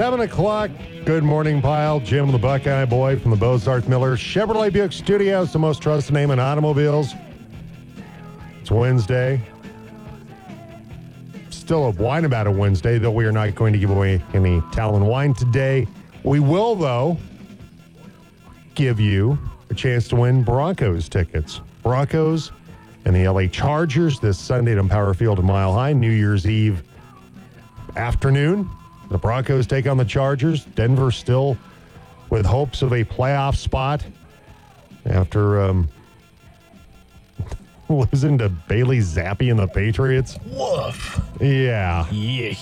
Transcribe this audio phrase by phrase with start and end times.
[0.00, 0.70] Seven o'clock.
[1.04, 2.00] Good morning, pile.
[2.00, 6.30] Jim the Buckeye Boy from the Bozarth Miller Chevrolet Buick Studios, the most trusted name
[6.30, 7.12] in automobiles.
[8.62, 9.42] It's Wednesday.
[11.50, 14.62] Still a wine about a Wednesday, though we are not going to give away any
[14.72, 15.86] Talon wine today.
[16.22, 17.18] We will, though,
[18.74, 21.60] give you a chance to win Broncos tickets.
[21.82, 22.52] Broncos
[23.04, 26.82] and the LA Chargers this Sunday at Empower Field at Mile High, New Year's Eve
[27.96, 28.70] afternoon.
[29.10, 30.64] The Broncos take on the Chargers.
[30.64, 31.56] Denver still
[32.30, 34.04] with hopes of a playoff spot
[35.04, 35.88] after um,
[37.88, 40.38] losing to Bailey Zappe and the Patriots.
[40.46, 41.20] Woof.
[41.40, 42.08] Yeah.
[42.10, 42.54] Yeah.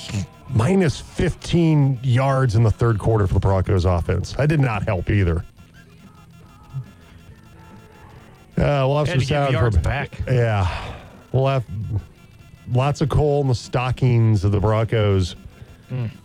[0.51, 4.33] Minus 15 yards in the third quarter for the Broncos offense.
[4.33, 5.45] That did not help either.
[8.57, 10.23] Uh, we'll have Had some sound yards from back.
[10.27, 10.95] Yeah.
[11.31, 11.65] We'll have
[12.73, 15.37] lots of coal in the stockings of the Broncos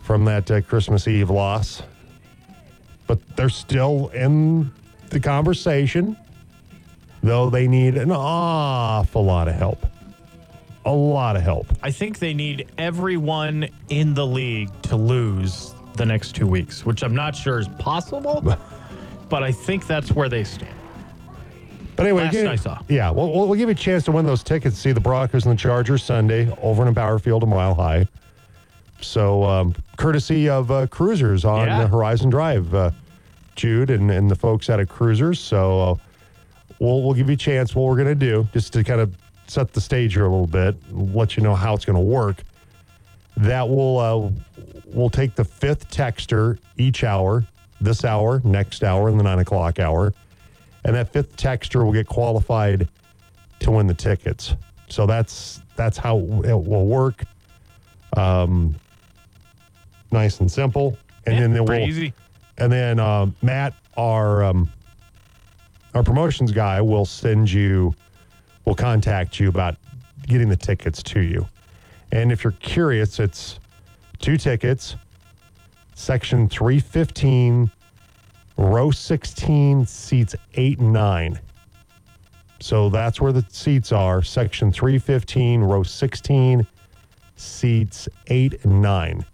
[0.02, 1.82] from that uh, Christmas Eve loss.
[3.06, 4.70] But they're still in
[5.10, 6.16] the conversation,
[7.22, 9.86] though they need an awful lot of help.
[10.86, 11.66] A lot of help.
[11.82, 17.02] I think they need everyone in the league to lose the next two weeks, which
[17.02, 18.40] I'm not sure is possible,
[19.28, 20.74] but I think that's where they stand.
[21.96, 22.80] But anyway, give- I saw.
[22.88, 25.46] yeah, we'll, we'll give you a chance to win those tickets to see the Broncos
[25.46, 28.06] and the Chargers Sunday over in Empower Field a mile high.
[29.06, 31.80] So, um, courtesy of uh, Cruisers on Yeah.
[31.82, 32.90] the Horizon Drive, uh,
[33.56, 35.38] Jude and, and the folks out of Cruisers.
[35.40, 35.94] So, uh,
[36.78, 37.74] we'll we'll give you a chance.
[37.74, 39.14] What we're going to do, just to kind of
[39.46, 42.42] set the stage here a little bit, let you know how it's going to work.
[43.36, 44.30] That will uh,
[44.86, 47.44] we'll take the fifth texter each hour,
[47.80, 50.12] this hour, next hour, and the nine o'clock hour
[50.84, 52.86] and that fifth texter will get qualified
[53.60, 54.54] to win the tickets.
[54.88, 57.24] So that's that's how it will work.
[58.16, 58.76] Um,
[60.14, 62.14] nice and simple, and Yeah, then pretty easy.
[62.56, 64.70] and then um, Matt, our um,
[65.94, 67.94] our promotions guy, will send you,
[68.64, 69.76] will contact you about
[70.26, 71.46] getting the tickets to you.
[72.12, 73.58] And if you're curious, it's
[74.20, 74.96] two tickets,
[75.94, 77.70] section three fifteen
[78.56, 81.40] row 16 seats 8 and 9
[82.60, 86.64] so that's where the seats are section 315 row 16
[87.34, 89.24] seats 8 and 9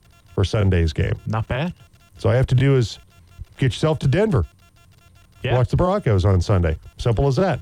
[0.41, 1.75] for sunday's game Not bad.
[2.17, 2.99] so all you have to do is
[3.59, 4.47] get yourself to denver
[5.43, 5.57] Yeah.
[5.59, 7.61] watch the broncos on sunday simple as that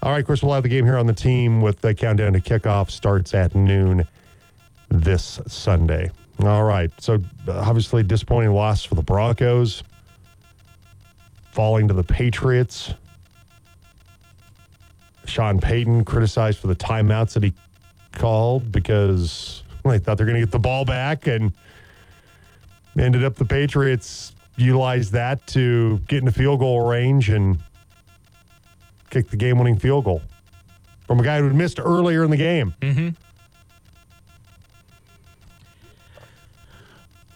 [0.00, 2.34] all right of course we'll have the game here on the team with the countdown
[2.34, 4.06] to kickoff starts at noon
[4.90, 6.08] this sunday
[6.44, 9.82] all right so obviously disappointing loss for the broncos
[11.50, 12.94] falling to the Patriots.
[15.26, 17.52] Sean Payton criticized for the timeouts that he
[18.12, 21.52] called because they thought they're going to get the ball back and
[22.98, 27.58] ended up the Patriots utilized that to get into field goal range and
[29.10, 30.22] kick the game winning field goal
[31.06, 32.74] from a guy who had missed earlier in the game.
[32.80, 33.08] Mm-hmm.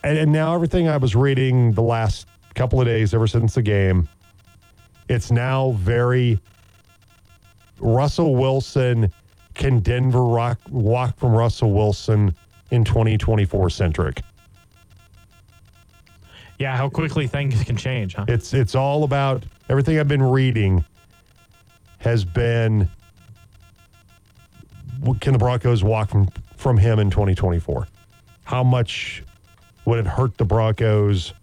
[0.04, 3.62] And, and now everything I was reading the last couple of days ever since the
[3.62, 4.08] game,
[5.08, 6.38] it's now very
[7.78, 9.12] Russell Wilson.
[9.56, 12.34] Can Denver rock, walk from Russell Wilson
[12.70, 14.22] in 2024 centric?
[16.58, 18.24] Yeah, how quickly things can change, huh?
[18.28, 20.84] It's it's all about everything I've been reading
[21.98, 22.88] has been
[25.20, 27.86] can the Broncos walk from from him in 2024?
[28.44, 29.22] How much
[29.84, 31.34] would it hurt the Broncos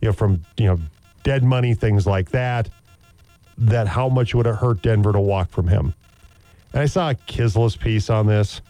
[0.00, 0.78] you know from you know
[1.22, 2.68] dead money things like that
[3.58, 5.94] that how much would it hurt Denver to walk from him?
[6.72, 8.60] And I saw a Klis's piece on this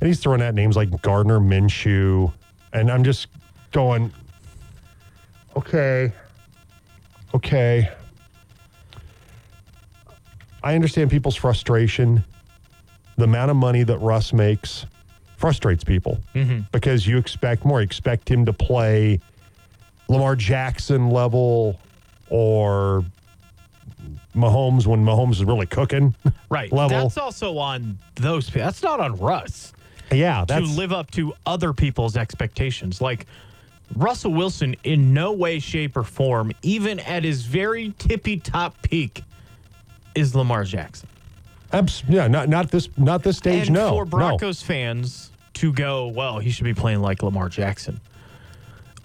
[0.00, 2.32] and he's throwing out names like Gardner Minshew
[2.72, 3.28] and I'm just
[3.72, 4.12] going
[5.56, 6.12] okay.
[7.34, 7.90] Okay.
[10.62, 12.24] I understand people's frustration.
[13.16, 14.86] The amount of money that Russ makes
[15.36, 16.60] frustrates people mm-hmm.
[16.72, 17.80] because you expect more.
[17.80, 19.20] You expect him to play
[20.08, 21.78] Lamar Jackson level
[22.30, 23.04] or
[24.34, 26.14] Mahomes when Mahomes is really cooking.
[26.50, 26.72] Right.
[26.72, 26.96] level.
[27.02, 28.48] That's also on those.
[28.48, 29.74] pe- That's not on Russ
[30.10, 33.02] yeah, to that's live up to other people's expectations.
[33.02, 33.26] Like
[33.94, 39.22] Russell Wilson, in no way, shape, or form, even at his very tippy top peak,
[40.14, 41.06] is Lamar Jackson.
[41.70, 43.66] abs- yeah, not not this not this stage.
[43.66, 44.10] and no, for no.
[44.10, 48.00] Broncos fans to go, well, he should be playing like Lamar Jackson.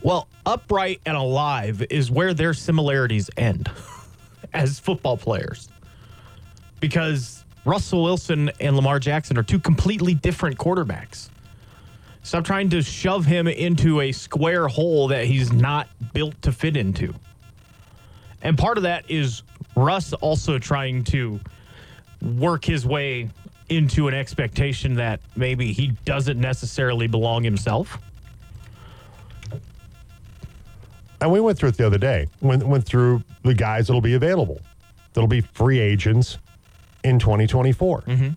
[0.01, 3.69] Well, upright and alive is where their similarities end
[4.53, 5.69] as football players.
[6.79, 11.29] Because Russell Wilson and Lamar Jackson are two completely different quarterbacks.
[12.23, 16.77] Stop trying to shove him into a square hole that he's not built to fit
[16.77, 17.13] into.
[18.41, 19.44] And part of that is
[19.75, 21.39] Russ also trying to
[22.21, 23.29] work his way
[23.69, 27.97] into an expectation that maybe he doesn't necessarily belong himself.
[31.23, 32.27] And we went through it the other day.
[32.41, 34.59] Went went through the guys that'll be available.
[35.13, 36.37] That'll be free agents
[37.05, 38.01] in 2024.
[38.01, 38.29] Mm-hmm.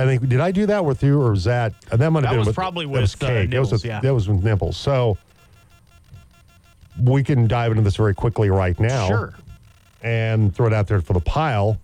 [0.00, 2.22] I think did I do that with you, or was that uh, that might have
[2.22, 4.00] That been was with, probably that was with, uh, that was Nibbles, with, yeah.
[4.00, 4.76] that was with nipples.
[4.76, 5.18] So
[7.02, 9.08] we can dive into this very quickly right now.
[9.08, 9.34] Sure.
[10.02, 11.76] and throw it out there for the pile.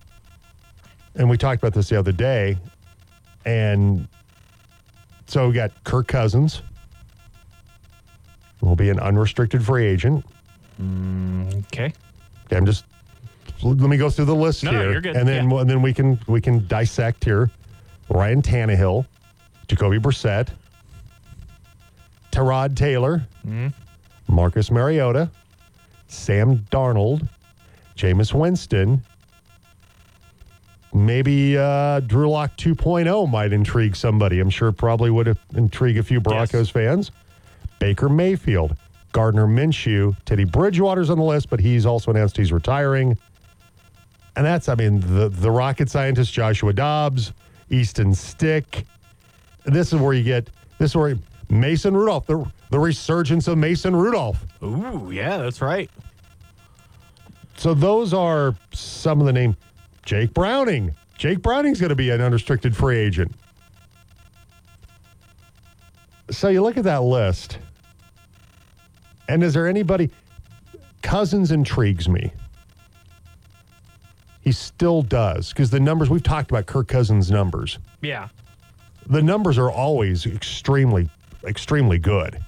[1.16, 2.58] And we talked about this the other day.
[3.44, 4.06] And
[5.26, 6.62] so we got Kirk Cousins
[8.60, 10.24] will be an unrestricted free agent.
[10.80, 11.92] Okay.
[12.46, 12.84] Okay, I'm just
[13.62, 15.16] let me go through the list No, no, here, you're good.
[15.16, 15.60] and then Yeah.
[15.60, 17.50] and then we can we can dissect here.
[18.10, 19.04] Ryan Tannehill,
[19.68, 20.48] Jacoby Brissett,
[22.32, 23.68] Tyrod Taylor, Mm-hmm.
[24.34, 25.30] Marcus Mariota,
[26.08, 27.28] Sam Darnold,
[27.96, 29.02] Jameis Winston.
[30.94, 34.40] Maybe uh, Drew Lock 2.0 might intrigue somebody.
[34.40, 37.10] I'm sure it probably would have intrigued a few Broncos fans.
[37.78, 38.76] Baker Mayfield,
[39.12, 43.16] Gardner Minshew, Teddy Bridgewater's on the list, but he's also announced he's retiring.
[44.36, 47.32] And that's, I mean, the, the rocket scientist Joshua Dobbs,
[47.70, 48.84] Easton Stick.
[49.64, 51.16] This is where you get, this is where
[51.50, 54.44] Mason Rudolph, the, the resurgence of Mason Rudolph.
[54.62, 55.90] Ooh, yeah, that's right.
[57.56, 59.56] So those are some of the name.
[60.04, 60.94] Jake Browning.
[61.16, 63.32] Jake Browning's going to be an unrestricted free agent.
[66.30, 67.58] So you look at that list,
[69.28, 70.10] and is there anybody?
[71.02, 72.32] Cousins intrigues me.
[74.40, 77.78] He still does because the numbers we've talked about Kirk Cousins' numbers.
[78.00, 78.28] Yeah.
[79.06, 81.08] The numbers are always extremely,
[81.44, 82.38] extremely good.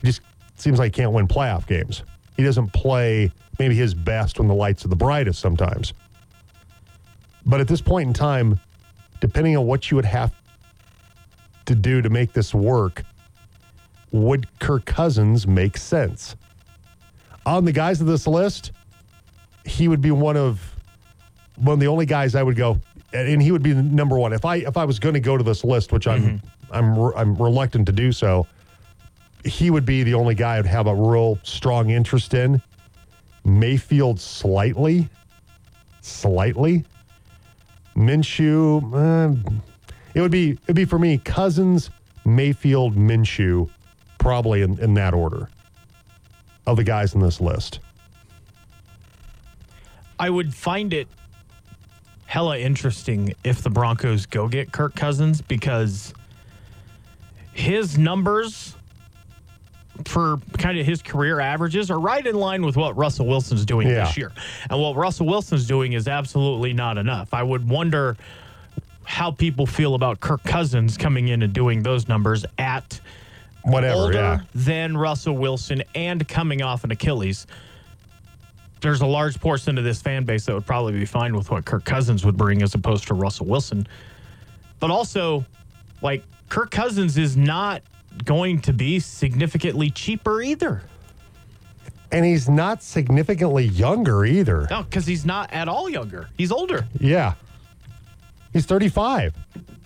[0.00, 0.20] He just
[0.56, 2.04] seems like he can't win playoff games.
[2.36, 5.92] He doesn't play maybe his best when the lights are the brightest sometimes.
[7.44, 8.60] But at this point in time,
[9.20, 10.32] depending on what you would have
[11.66, 13.02] to do to make this work,
[14.12, 16.36] would Kirk Cousins make sense?
[17.46, 18.72] On the guys of this list,
[19.64, 20.60] he would be one of
[21.56, 22.78] one of the only guys I would go,
[23.12, 24.32] and he would be number one.
[24.32, 27.12] If I if I was going to go to this list, which I'm I'm re-
[27.16, 28.46] I'm reluctant to do so,
[29.44, 32.62] he would be the only guy I'd have a real strong interest in.
[33.44, 35.08] Mayfield slightly,
[36.00, 36.84] slightly.
[37.96, 39.50] Minshew, uh,
[40.14, 41.90] it would be it'd be for me Cousins,
[42.24, 43.68] Mayfield, Minshew,
[44.18, 45.48] probably in, in that order
[46.66, 47.80] of the guys in this list.
[50.18, 51.08] I would find it
[52.26, 56.12] hella interesting if the Broncos go get Kirk Cousins because
[57.52, 58.74] his numbers
[60.04, 63.88] for kind of his career averages are right in line with what Russell Wilson's doing
[63.88, 64.04] Yeah.
[64.04, 64.32] this year.
[64.70, 67.32] And what Russell Wilson's doing is absolutely not enough.
[67.34, 68.16] I would wonder
[69.04, 73.00] how people feel about Kirk Cousins coming in and doing those numbers at
[73.68, 74.40] Whatever, older yeah.
[74.54, 77.46] than Russell Wilson and coming off an Achilles.
[78.80, 81.64] There's a large portion of this fan base that would probably be fine with what
[81.64, 83.86] Kirk Cousins would bring as opposed to Russell Wilson.
[84.78, 85.44] But also,
[86.00, 87.82] like, Kirk Cousins is not
[88.24, 90.82] going to be significantly cheaper either.
[92.10, 94.66] And he's not significantly younger either.
[94.70, 96.28] No, because he's not at all younger.
[96.38, 96.86] He's older.
[96.98, 97.34] Yeah.
[98.52, 99.34] He's 35.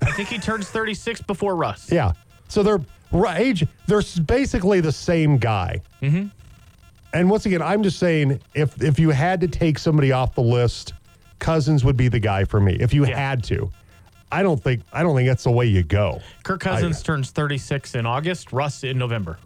[0.02, 1.90] I think he turns 36 before Russ.
[1.90, 2.12] Yeah.
[2.48, 2.80] So they're
[3.12, 5.80] ri- age, they're basically the same guy.
[6.02, 6.26] Mm-hmm.
[7.14, 10.42] And once again, I'm just saying if if you had to take somebody off the
[10.42, 10.94] list,
[11.38, 12.74] Cousins would be the guy for me.
[12.80, 13.16] If you Yeah.
[13.18, 13.70] had to.
[14.30, 16.20] I don't think I don't think that's the way you go.
[16.42, 19.38] Kirk Cousins turns 36 in August, Russ in November.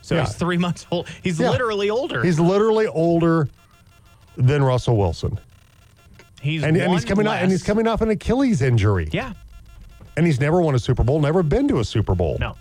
[0.00, 0.26] So Yeah.
[0.26, 1.08] he's three months old.
[1.24, 1.50] He's Yeah.
[1.50, 2.22] literally older.
[2.22, 3.48] He's literally older
[4.36, 5.38] than Russell Wilson.
[6.40, 9.08] he's And, and he's coming off and he's coming off an Achilles injury.
[9.10, 9.32] Yeah.
[10.16, 12.36] And he's never won a Super Bowl, never been to a Super Bowl.
[12.38, 12.54] No.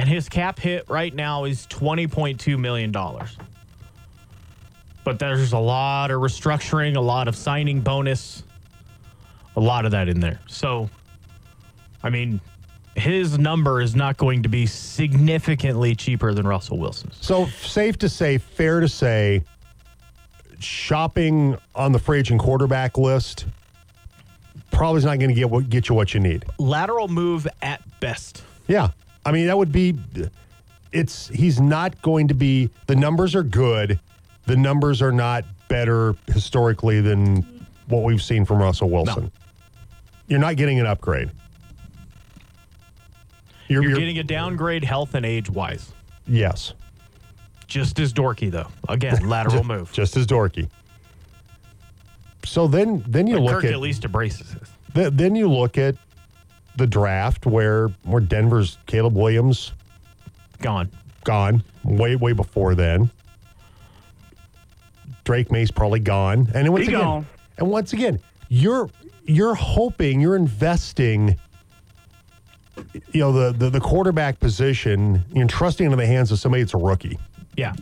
[0.00, 2.90] And his cap hit right now is $20.2 million.
[5.04, 8.42] But there's a lot of restructuring, a lot of signing bonus,
[9.56, 10.40] a lot of that in there.
[10.46, 10.88] So,
[12.02, 12.40] I mean,
[12.94, 17.18] his number is not going to be significantly cheaper than Russell Wilson's.
[17.20, 19.44] So safe to say, fair to say,
[20.60, 23.44] shopping on the free agent quarterback list
[24.70, 26.46] probably is not going to get what get you what you need.
[26.58, 28.44] Lateral move at best.
[28.66, 28.92] Yeah,
[29.24, 29.98] I mean that would be.
[30.92, 32.70] It's he's not going to be.
[32.86, 34.00] The numbers are good.
[34.46, 39.30] The numbers are not better historically than what we've seen from Russell Wilson.
[40.26, 41.30] You're not getting an upgrade.
[43.68, 45.92] You're, You're you're- getting a downgrade health and age wise.
[46.26, 46.72] yes,
[47.68, 48.66] Just as dorky though.
[48.88, 49.92] Again, lateral move.
[49.92, 50.68] just as dorky.
[52.44, 54.62] So then, then you But look Kirk at at least embraces it.
[54.94, 55.94] th- then you look at
[56.80, 59.72] the draft where where Denver's Caleb Williams
[60.60, 60.90] Gone.
[61.24, 63.10] gone way way before then.
[65.24, 67.26] Drake Maye's probably gone, and once He again, gone.
[67.58, 68.18] and once again,
[68.48, 68.88] you're
[69.24, 71.36] you're hoping you're investing.
[73.12, 76.74] You know the, the the quarterback position, you're trusting into the hands of somebody that's
[76.74, 77.18] a rookie.
[77.56, 77.74] Yeah.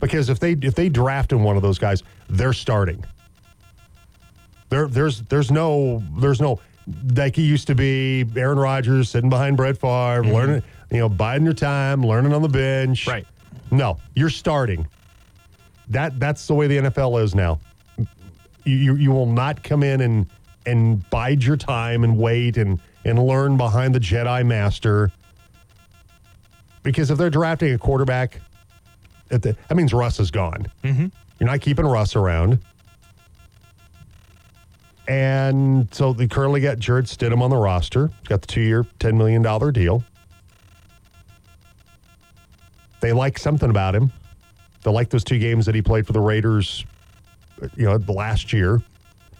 [0.00, 3.04] Because if they if they draft in one of those guys, they're starting.
[4.70, 6.60] There there's there's no there's no
[7.16, 11.44] like it used to be Aaron Rodgers sitting behind Brett Favre, learning you know biding
[11.44, 13.06] your time, learning on the bench.
[13.06, 13.26] Right.
[13.70, 14.86] No, you're starting.
[15.88, 17.60] That that's the way the NFL is now.
[18.64, 20.26] You you, you will not come in and
[20.66, 25.12] and bide your time and wait and and learn behind the Jedi Master.
[26.82, 28.40] Because if they're drafting a quarterback,
[29.30, 30.66] at the, that means Russ is gone.
[30.82, 31.06] Mm-hmm.
[31.40, 32.58] You're not keeping Russ around.
[35.06, 38.10] And so they currently got Jarrett Stidham on the roster.
[38.28, 39.42] Got the two year, $10 million
[39.72, 40.02] deal.
[43.00, 44.10] They like something about him.
[44.82, 46.84] They like those two games that he played for the Raiders,
[47.76, 48.80] you know, the last year.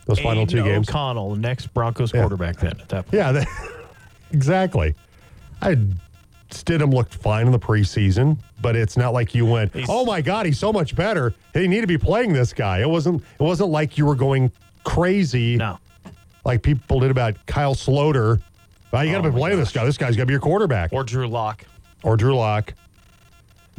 [0.06, 0.88] Those final two Aidan games.
[0.90, 2.20] O'Connell, the next Broncos Yeah.
[2.20, 3.14] quarterback then at that point.
[3.14, 3.48] Yeah, that,
[4.32, 4.94] exactly.
[5.62, 5.78] I
[6.50, 10.20] Stidham looked fine in the preseason, but it's not like you went, He's- "Oh my
[10.20, 12.80] God, he's so much better." He need to be playing this guy.
[12.80, 13.22] It wasn't.
[13.22, 14.52] It wasn't like you were going
[14.84, 15.78] crazy No.
[16.44, 18.40] like people did about Kyle Sloter.
[18.92, 19.84] Well, you got to Oh be playing this guy.
[19.84, 21.64] This guy's got to be your quarterback, or, Drew Lock.
[22.04, 22.74] Or Drew Lock.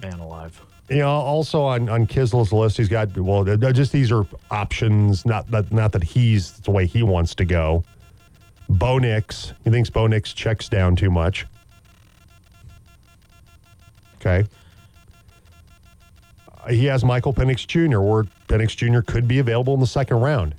[0.01, 0.61] Man alive.
[0.89, 5.25] You know, also on on Klis's list, he's got well, just these are options.
[5.25, 7.83] Not that not that he's the way he wants to go.
[8.69, 11.45] Bo Nix, he thinks Bo Nix checks down too much.
[14.15, 14.47] Okay.
[16.63, 19.01] Uh, He has Michael Penix Jr., where Penix Jr.
[19.01, 20.55] could be available in the second round.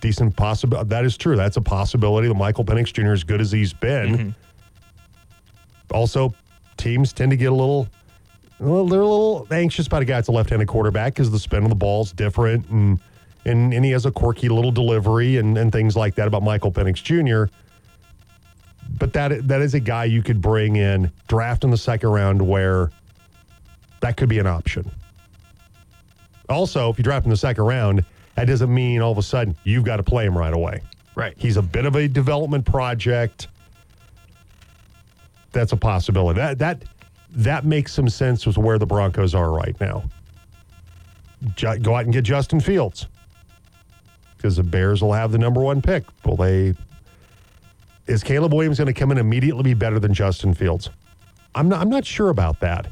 [0.00, 0.88] Decent possibility.
[0.88, 1.36] That is true.
[1.36, 4.16] That's a possibility that Michael Penix Jr., as good as he's been.
[4.16, 4.30] Mm-hmm.
[5.90, 6.34] Also,
[6.76, 7.88] teams tend to get a little
[8.60, 11.62] well, they're a little anxious about a guy that's a left-handed quarterback because the spin
[11.62, 12.98] of the ball is different, and
[13.44, 16.72] and and he has a quirky little delivery and and things like that about Michael
[16.72, 17.52] Penix Jr.
[18.98, 22.42] But that that is a guy you could bring in, draft in the second round,
[22.42, 22.90] where
[24.00, 24.90] that could be an option.
[26.48, 28.04] Also, if you draft in the second round,
[28.38, 30.80] that doesn't mean all of a sudden you've got to play him right away.
[31.16, 31.34] Right.
[31.36, 33.48] He's a bit of a development project.
[35.50, 36.38] That's a possibility.
[36.38, 36.84] That that
[37.30, 40.04] that makes some sense with where the Broncos are right now.
[41.56, 43.08] Ju- go out and get Justin Fields
[44.36, 46.04] because the Bears will have the number one pick.
[46.24, 46.74] Will they?
[48.06, 50.90] Is Caleb Williams going to come in immediately be better than Justin Fields?
[51.56, 51.80] I'm not.
[51.80, 52.86] I'm not sure about that.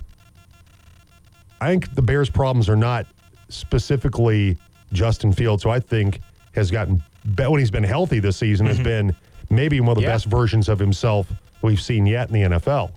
[1.61, 3.07] I think the Bears' problems are not
[3.49, 4.59] specifically
[4.97, 6.21] Justin Fields, who I think
[6.55, 7.03] has gotten
[7.37, 8.85] be- when he's been healthy this season has mm-hmm.
[8.85, 9.17] been
[9.50, 10.15] maybe one of the Yeah.
[10.15, 11.31] best versions of himself
[11.62, 12.91] we've seen yet in the NFL.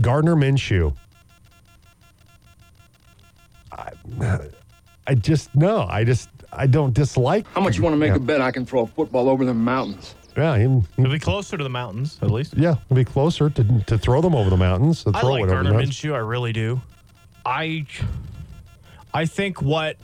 [0.00, 0.94] Gardner Minshew.
[3.72, 3.90] I,
[5.06, 7.46] I just no, I just I don't dislike.
[7.54, 8.16] How much you want to make yeah.
[8.16, 10.14] a bet I can throw a football over the mountains?
[10.36, 12.54] Yeah, him, He'll be closer to the mountains, at least.
[12.56, 15.04] yeah, it'll be closer to to throw them over the mountains.
[15.04, 15.96] To I throw like it over the Gardner mountains.
[15.96, 16.14] Minshew.
[16.14, 16.80] I really do.
[17.44, 17.86] I,
[19.12, 19.96] I think what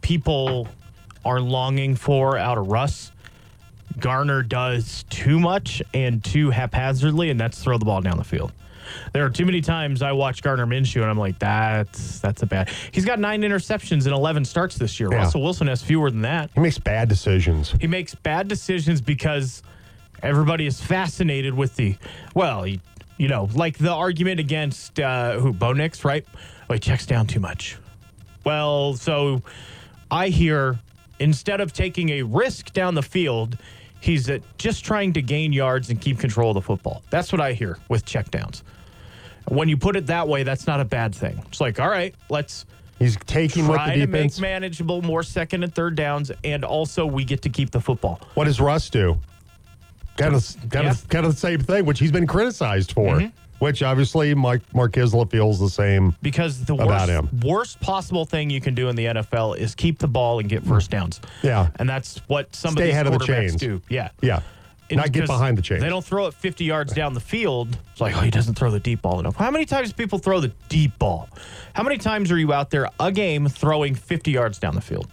[0.00, 0.68] people
[1.24, 3.12] are longing for out of Russ,
[3.98, 8.52] Gardner does too much and too haphazardly, and that's throw the ball down the field.
[9.12, 12.46] There are too many times I watch Gardner Minshew and I'm like, that's that's a
[12.46, 12.68] bad.
[12.92, 15.10] He's got nine interceptions and 11 starts this year.
[15.10, 15.18] Yeah.
[15.18, 16.50] Russell Wilson has fewer than that.
[16.54, 17.74] He makes bad decisions.
[17.80, 19.62] He makes bad decisions because
[20.22, 21.96] everybody is fascinated with the,
[22.34, 22.80] well, he,
[23.16, 26.26] you know, like the argument against uh, who, Bo Nix, right?
[26.68, 27.78] Oh, he checks down too much.
[28.44, 29.42] Well, so
[30.10, 30.78] I hear
[31.18, 33.58] instead of taking a risk down the field,
[34.00, 37.02] he's uh, just trying to gain yards and keep control of the football.
[37.10, 38.62] That's what I hear with checkdowns.
[39.48, 41.40] When you put it that way, that's not a bad thing.
[41.48, 42.64] It's like, all right, let's
[42.98, 44.40] He's taking what try the to make defense.
[44.40, 48.20] manageable more second and third downs, and also we get to keep the football.
[48.34, 49.18] What does Russ do?
[50.16, 53.16] Kind of, kind of, kind of the same thing, which he's been criticized for.
[53.16, 53.36] Mm-hmm.
[53.60, 56.14] Which obviously, Mike Mark Isla feels the same.
[56.20, 57.40] Because the About worst, him.
[57.42, 60.64] worst possible thing you can do in the NFL is keep the ball and get
[60.64, 61.20] first downs.
[61.42, 61.70] Yeah.
[61.76, 63.54] And that's what some Stay of these ahead of the chains.
[63.56, 63.80] do.
[63.88, 64.08] Yeah.
[64.20, 64.40] Yeah,
[64.90, 65.80] And not get behind the chains.
[65.82, 67.78] They don't throw it 50 yards down the field.
[67.92, 69.36] It's like, oh, he doesn't throw the deep ball enough.
[69.36, 71.28] How many times do people throw the deep ball?
[71.74, 75.08] How many times are you out there a game throwing 50 yards down the field?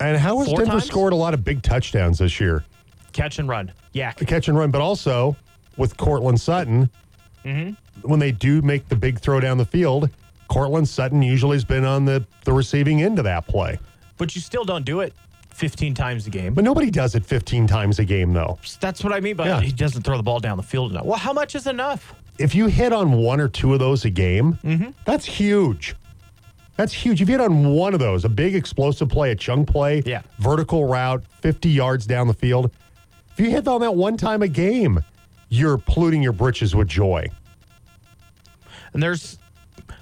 [0.00, 0.84] And how has Four Denver times?
[0.84, 2.64] scored a lot of big touchdowns this year?
[3.12, 3.72] Catch and run.
[3.94, 4.26] YAC.
[4.26, 5.36] Catch and run, but also
[5.76, 6.90] with Courtland Sutton,
[7.44, 8.08] Mm-hmm.
[8.08, 10.10] when they do make the big throw down the field,
[10.48, 13.78] Courtland Sutton usually has been on the, the receiving end of that play.
[14.16, 15.12] But you still don't do it
[15.50, 16.54] 15 times a game.
[16.54, 18.58] But nobody does it 15 times a game, though.
[18.80, 19.60] That's what I mean by Yeah.
[19.60, 21.04] he doesn't throw the ball down the field enough.
[21.04, 22.14] Well, how much is enough?
[22.38, 24.90] If you hit on one or two of those a game, mm-hmm.
[25.04, 25.96] that's huge.
[26.76, 27.20] That's huge.
[27.20, 30.22] If you hit on one of those, a big explosive play, a chunk play, Yeah.
[30.38, 32.70] vertical route, 50 yards down the field,
[33.32, 35.00] if you hit on that one time a game,
[35.48, 37.28] you're polluting your britches with joy.
[38.92, 39.38] And there's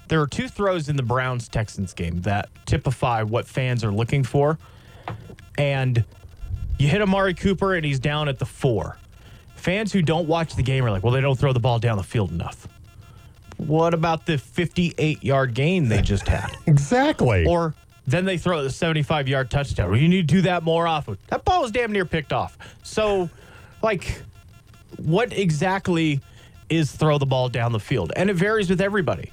[0.09, 4.23] there are two throws in the Browns Texans game that typify what fans are looking
[4.23, 4.59] for.
[5.59, 6.05] And
[6.79, 8.99] you hit Amari Cooper and he's down at the four.
[9.57, 11.97] Fans who don't watch the game are like, well, they don't throw the ball down
[11.97, 12.69] the field enough.
[13.57, 16.57] What about the 58 yard gain they just had?
[16.67, 17.47] Exactly.
[17.47, 17.75] Or
[18.07, 19.91] then they throw the 75 yard touchdown.
[19.91, 21.19] Well, you need to do that more often.
[21.29, 22.59] That ball was damn near picked off.
[22.83, 23.29] So,
[23.83, 24.23] like,
[24.97, 26.21] what exactly
[26.69, 28.13] is throw the ball down the field?
[28.17, 29.33] And it varies with everybody.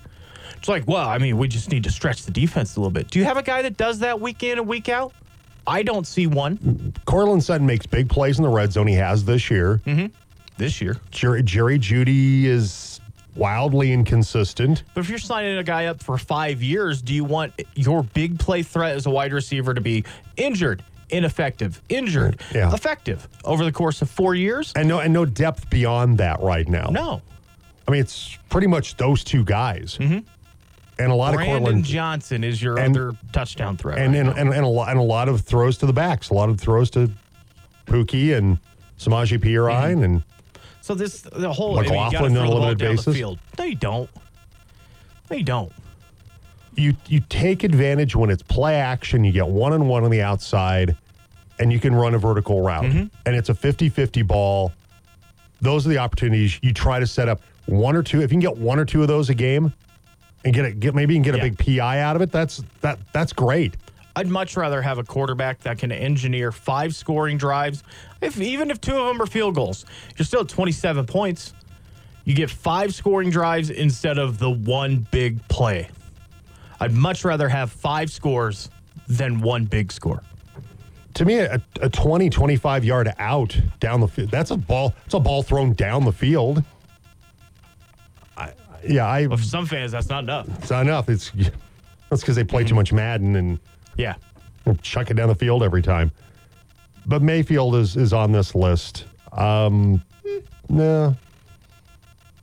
[0.57, 3.09] It's like, well, I mean, we just need to stretch the defense a little bit.
[3.09, 5.13] Do you have a guy that does that week in and week out?
[5.65, 8.87] I don't see one Courtland Sutton makes big plays in the red zone.
[8.87, 9.81] He has this year.
[9.85, 10.07] Mm-hmm.
[10.57, 10.97] this year.
[11.11, 12.99] Jerry, Jerry Jeudy is
[13.35, 14.83] wildly inconsistent.
[14.93, 18.39] But if you're signing a guy up for five years, do you want your big
[18.39, 20.03] play threat as a wide receiver to be
[20.37, 22.73] injured, ineffective, injured, Yeah.
[22.73, 24.71] effective over the course of four years?
[24.75, 26.87] And no, and no depth beyond that right now.
[26.91, 27.21] No.
[27.87, 29.97] I mean, it's pretty much those two guys.
[29.99, 33.97] And a lot Brandon of Courtland Johnson is your and- other touchdown threat.
[33.97, 36.29] and right and, and, and, a lot, and a lot of throws to the backs,
[36.29, 37.11] a lot of throws to
[37.87, 38.59] Pookie and
[38.99, 40.03] Samaje Perine Mm-hmm.
[40.03, 40.23] and
[40.81, 43.15] so this the whole I mean, you gotta McLaughlin throw on a limited basis?
[43.15, 43.39] field.
[43.57, 44.09] No, you don't.
[45.31, 45.71] No, you don't.
[46.75, 50.21] You you take advantage when it's play action, you get one on one on the
[50.21, 50.97] outside,
[51.59, 52.83] and you can run a vertical route.
[52.85, 53.05] Mm-hmm.
[53.25, 54.71] And it's a 50-50 ball.
[55.61, 58.17] Those are the opportunities you try to set up one or two.
[58.21, 59.71] If you can get one or two of those a game
[60.43, 61.45] and get it get maybe you can get Yeah.
[61.45, 63.75] a big PI out of it, that's that that's great.
[64.15, 67.83] I'd much rather have a quarterback that can engineer five scoring drives.
[68.21, 69.85] If even if two of them are field goals,
[70.17, 71.53] you're still at 27 points.
[72.25, 75.89] You get five scoring drives instead of the one big play.
[76.83, 78.69] I'd much rather have five scores
[79.07, 80.21] than one big score.
[81.15, 84.93] To me, a, a 20, 25 yard out down the field, that's a ball.
[85.05, 86.63] It's a ball thrown down the field.
[88.35, 88.51] I,
[88.85, 90.47] yeah, I, But for some fans, that's not enough.
[90.59, 91.07] it's not enough.
[91.09, 91.31] It's
[92.09, 93.59] that's because they play too much Madden and
[93.95, 94.15] Yeah.
[94.81, 96.11] chuck it down the field every time.
[97.05, 99.05] But Mayfield is is on this list.
[99.31, 100.01] Um,
[100.67, 101.15] no,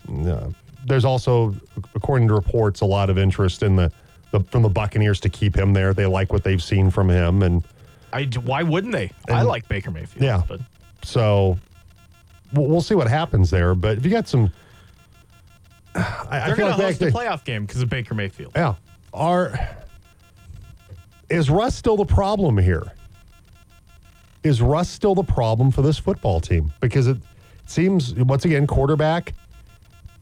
[0.08, 0.54] no.
[0.86, 1.54] There's also,
[1.94, 3.92] according to reports, a lot of interest in the,
[4.30, 5.94] the from the Buccaneers to keep him there.
[5.94, 7.64] They like what they've seen from him, and
[8.12, 9.10] I, why wouldn't they?
[9.28, 10.24] I like Baker Mayfield.
[10.24, 10.42] Yeah.
[10.46, 10.60] But
[11.02, 11.58] so
[12.52, 13.74] we'll, we'll see what happens there.
[13.74, 14.52] But if you got some,
[15.94, 18.52] I, they're going like to host a playoff game because of Baker Mayfield.
[18.54, 18.74] Yeah.
[19.12, 19.58] Are
[21.28, 22.92] is Russ still the problem here?
[24.42, 26.72] Is Russ still the problem for this football team?
[26.80, 27.18] Because it
[27.66, 29.34] seems once again, quarterback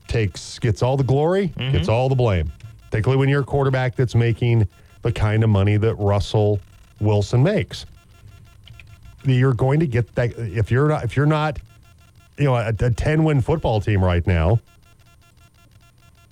[0.07, 1.91] takes gets all the glory, gets mm-hmm.
[1.91, 2.53] all the blame.
[2.91, 4.67] Particularly when you're a quarterback that's making
[5.03, 6.61] the kind of money that Russell
[7.01, 7.87] Wilson makes.
[9.25, 11.59] You're going to get that if you're not if you're not,
[12.39, 14.61] you know, a, a 10 win football team right now,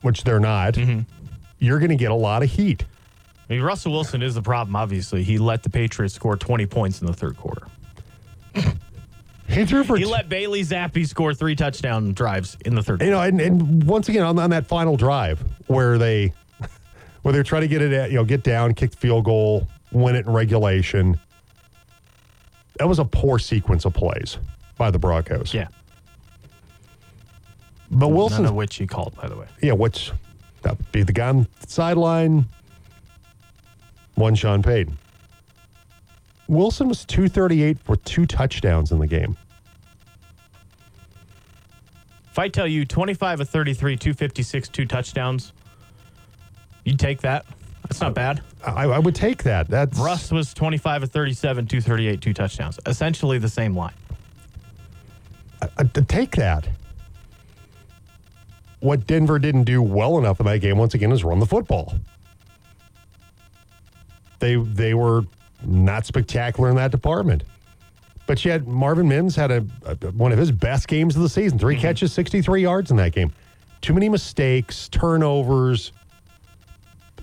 [0.03, 1.01] which they're not mm-hmm.
[1.59, 2.85] you're going to get a lot of heat.
[3.49, 5.23] I mean, Russell Wilson is the problem, obviously.
[5.23, 7.69] He let the Patriots score 20 points in the third quarter.
[9.49, 13.11] He threw for, He let Bailey Zappe score three touchdown drives in the third you
[13.11, 16.33] know, and, and once again on, on that final drive where they
[17.27, 19.67] where they're trying to get it at, you know, get down, kick the field goal,
[19.91, 21.19] win it in regulation.
[22.79, 24.39] That was a poor sequence of plays
[24.79, 25.53] by the Broncos.
[25.53, 25.67] Yeah.
[27.91, 29.49] but None Wilson, of which he called, by the way.
[29.61, 30.13] yeah, which
[30.63, 32.45] that would be the guy on the sideline.
[34.15, 34.97] One Sean Payton.
[36.47, 39.37] Wilson was 238 for two touchdowns in the game.
[42.31, 45.53] If I tell you 25 of 33, 256, two touchdowns,
[46.87, 47.45] you'd take that.
[47.83, 48.43] That's not bad.
[48.67, 49.69] I, I would take that.
[49.69, 52.81] That's Russ was 25 of 37, 238, two touchdowns.
[52.87, 53.95] Essentially the same line.
[55.63, 56.69] I, to take that.
[58.81, 61.95] What Denver didn't do well enough in that game, once again, is run the football.
[64.39, 65.23] They they were
[65.65, 67.45] not spectacular in that department.
[68.27, 71.59] But yet Marvin Mims had a, a- one of his best games of the season.
[71.59, 71.81] 3 mm-hmm.
[71.81, 73.33] catches, 63 yards in that game.
[73.81, 75.93] Too many mistakes, turnovers.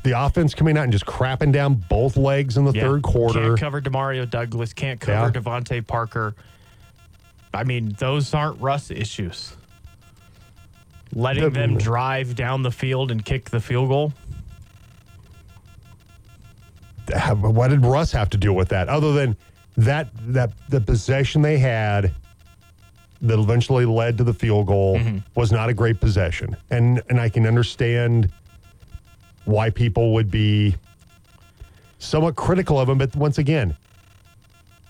[0.04, 2.82] The offense coming out and just crapping down both legs in the Yeah.
[2.82, 3.40] third quarter.
[3.40, 4.74] Can't cover Demario Douglas.
[4.74, 5.42] Can't cover Yeah.
[5.42, 6.36] DeVante Parker.
[7.54, 9.56] I mean, those aren't Russ issues.
[11.16, 14.14] letting The- them drive down the field and kick the field goal.
[17.38, 19.38] what did Russ have to do with that other than
[19.78, 22.14] that that the possession they had
[23.22, 25.18] that eventually led to the field goal mm-hmm.
[25.36, 26.56] was not a great possession.
[26.72, 28.32] And and I can understand
[29.46, 30.76] why people would be
[32.00, 33.76] somewhat critical of him, but once again,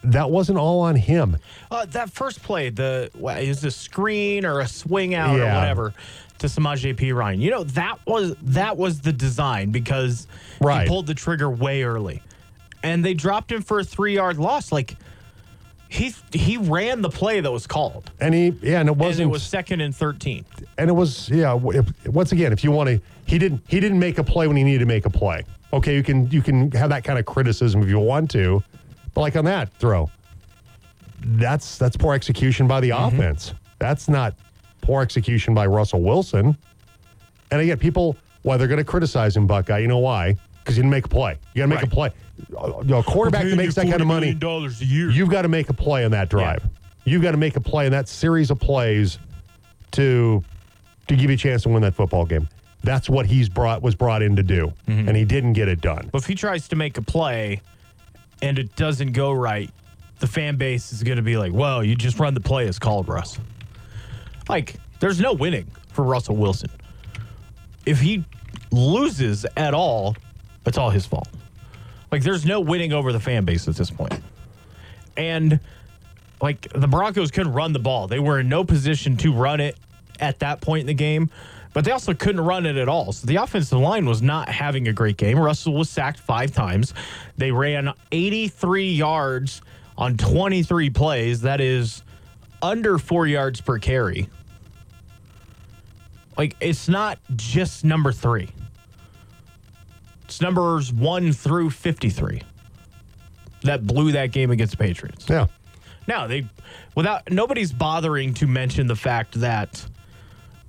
[0.04, 1.38] that wasn't all on him.
[1.72, 5.94] Uh, that first play, the is a screen or a swing out or whatever
[6.40, 7.40] to Samaje Perine.
[7.40, 10.28] You know that was that was the design because
[10.60, 10.84] Right.
[10.84, 12.22] he pulled the trigger way early,
[12.84, 14.72] and they dropped him for a three yard loss.
[14.74, 14.98] Like
[15.88, 19.32] he he ran the play that was called, And he yeah, and it wasn't it
[19.32, 20.44] was second and thirteen.
[20.78, 21.58] and it was yeah.
[21.70, 24.58] If, once again, if you want to, he didn't he didn't make a play when
[24.58, 25.44] he needed to make a play.
[25.72, 28.64] Okay, you can you can have that kind of criticism if you want to,
[29.14, 30.10] but like on that throw,
[31.20, 33.16] that's that's poor execution by the mm-hmm.
[33.16, 33.54] offense.
[33.80, 34.36] That's not
[34.82, 36.58] poor execution by Russell Wilson.
[37.52, 39.80] And again, people why they're going to criticize him, Buckeye.
[39.80, 40.36] You know why?
[40.60, 41.38] Because you didn't make a play.
[41.54, 42.12] You got to make a play.
[42.50, 44.34] You know, a quarterback that makes that kind of money.
[44.34, 45.10] dollars a year.
[45.10, 46.64] You've got to make a play on that drive.
[47.06, 49.20] You've got to make a play in that series of plays
[49.92, 50.44] to
[51.08, 52.48] to give you a chance to win that football game.
[52.84, 55.08] That's what he's brought was brought in to do, mm-hmm.
[55.08, 56.10] and he didn't get it done.
[56.12, 57.62] But if he tries to make a play
[58.42, 59.70] and it doesn't go right,
[60.20, 62.80] the fan base is going to be like, well, you just run the play as
[62.80, 63.40] called, Russ.
[64.50, 66.70] Like, there's no winning for Russell Wilson.
[67.86, 68.26] If he
[68.72, 70.16] loses at all,
[70.66, 71.28] it's all his fault.
[72.12, 74.20] Like, there's no winning over the fan base at this point.
[75.16, 75.60] And,
[76.42, 78.08] like, the Broncos couldn't run the ball.
[78.08, 79.78] They were in no position to run it
[80.20, 81.30] at that point in the game,
[81.74, 83.12] but they also couldn't run it at all.
[83.12, 85.38] So the offensive line was not having a great game.
[85.40, 86.94] Russell was sacked five times.
[87.38, 89.62] They ran 83 yards
[89.98, 91.42] on 23 plays.
[91.42, 92.04] That is
[92.62, 94.30] under four yards per carry.
[96.38, 98.50] Like, it's not just number three,
[100.26, 102.42] it's numbers one through 53
[103.62, 105.28] that blew that game against the Patriots.
[105.30, 105.48] Yeah,
[106.08, 106.48] Now, they
[106.96, 109.86] without nobody's bothering to mention the fact that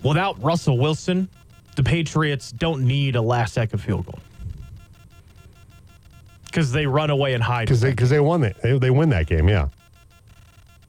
[0.05, 1.29] without Russell Wilson,
[1.77, 4.19] the Patriots don't need a last second field goal.
[6.45, 7.67] Because they run away and hide.
[7.67, 8.57] because they because they won it.
[8.63, 9.49] They, they win that game.
[9.49, 9.69] Yeah.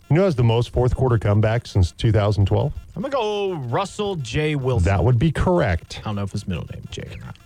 [0.09, 2.71] You know, who has the most fourth quarter comeback since 2012.
[2.95, 4.55] I'm gonna go Russell J.
[4.55, 4.85] Wilson.
[4.85, 6.01] That would be correct.
[6.01, 7.37] I don't know if his middle name is J or not.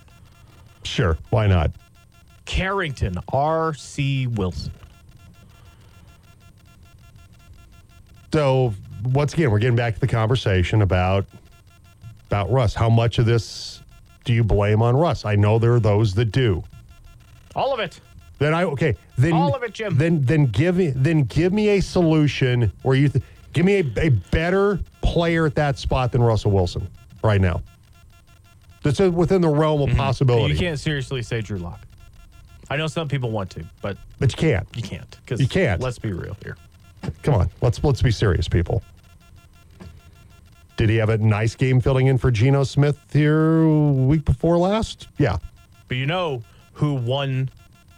[0.82, 1.70] Sure, why not?
[2.44, 3.72] Carrington R.
[3.72, 4.26] C.
[4.26, 4.72] Wilson.
[8.32, 11.26] So once again, we're getting back to the conversation about
[12.30, 12.74] about Russ.
[12.74, 13.82] How much of this
[14.24, 15.24] do you blame on Russ?
[15.24, 16.62] I know there are those that do.
[17.56, 18.00] All of it.
[18.38, 18.94] Then I okay.
[19.18, 19.98] Then All of it, Jim.
[19.98, 23.84] Then then give me then give me a solution where you th- give me a,
[24.00, 26.88] a better player at that spot than Russell Wilson
[27.24, 27.62] right now.
[28.82, 29.98] That's within the realm of mm-hmm.
[29.98, 30.54] possibility.
[30.54, 31.80] You can't seriously say Drew Lock.
[32.70, 34.68] I know some people want to, but but you can't.
[34.76, 35.18] you can't.
[35.24, 35.82] Because You can't.
[35.82, 36.56] Let's be real here.
[37.24, 38.84] Come on, let's let's be serious, people.
[40.80, 45.08] Did he have a nice game filling in for Geno Smith here week before last?
[45.18, 45.36] Yeah.
[45.88, 47.50] But you know who won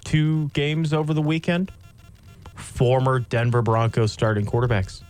[0.04, 1.70] two games over the weekend?
[2.56, 5.04] Former Denver Broncos starting quarterbacks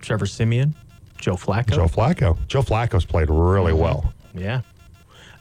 [0.00, 0.76] Trevor Siemian,
[1.18, 1.70] Joe Flacco.
[1.74, 2.38] Joe Flacco.
[2.46, 3.80] Joe Flacco's played really Mm-hmm.
[3.82, 4.12] well.
[4.32, 4.60] Yeah.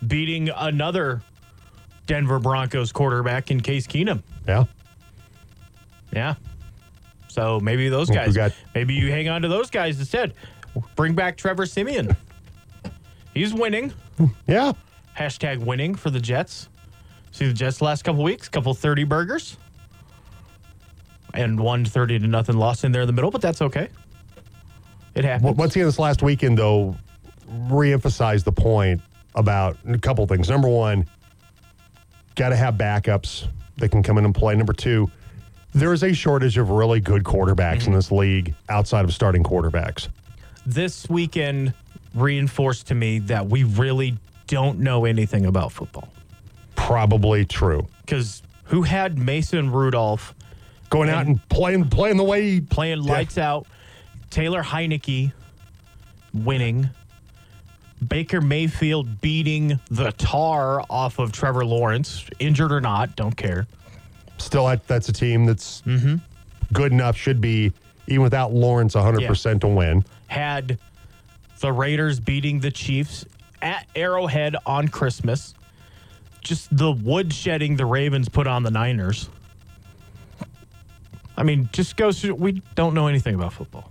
[0.07, 1.21] Beating another
[2.07, 4.23] Denver Broncos quarterback in Case Keenum.
[4.47, 4.63] Yeah.
[6.11, 6.33] Yeah.
[7.27, 10.33] So maybe those guys, got- maybe you hang on to those guys instead.
[10.95, 12.15] Bring back Trevor Siemian.
[13.33, 13.93] He's winning.
[14.47, 14.73] Yeah.
[15.17, 16.69] Hashtag winning for the Jets.
[17.31, 19.57] See the Jets last couple weeks, couple 30 burgers.
[21.33, 23.89] And one 30 to nothing loss in there in the middle, but that's okay.
[25.15, 25.57] It happens.
[25.57, 26.95] Once again, this last weekend, though,
[27.49, 29.01] reemphasized the point
[29.35, 30.49] about a couple things.
[30.49, 31.05] Number one,
[32.35, 34.55] got to have backups that can come in and play.
[34.55, 35.09] Number two,
[35.73, 37.95] there is a shortage of really good quarterbacks in mm-hmm.
[37.95, 40.07] this league outside of starting quarterbacks.
[40.65, 41.73] This weekend
[42.13, 46.09] reinforced to me that we really don't know anything about football.
[46.75, 47.87] Probably true.
[48.01, 50.33] Because who had Mason Rudolph
[50.89, 53.11] Going out and playing playing the way he playing Yeah.
[53.11, 53.67] lights out,
[54.29, 55.31] Taylor Heinicke
[56.33, 56.89] winning,
[58.07, 63.67] Baker Mayfield beating the tar off of Trevor Lawrence, injured or not, don't care.
[64.37, 66.15] still that's a team that's mm-hmm.
[66.73, 67.71] good enough, should be,
[68.07, 70.03] even without Lawrence 100% to win.
[70.35, 70.79] Had
[71.61, 73.25] the Raiders beating the Chiefs
[73.61, 75.53] at Arrowhead on Christmas.
[76.41, 79.29] Just the woodshedding the Ravens put on the Niners.
[81.37, 83.89] I mean, just goes through, we don't know anything about football.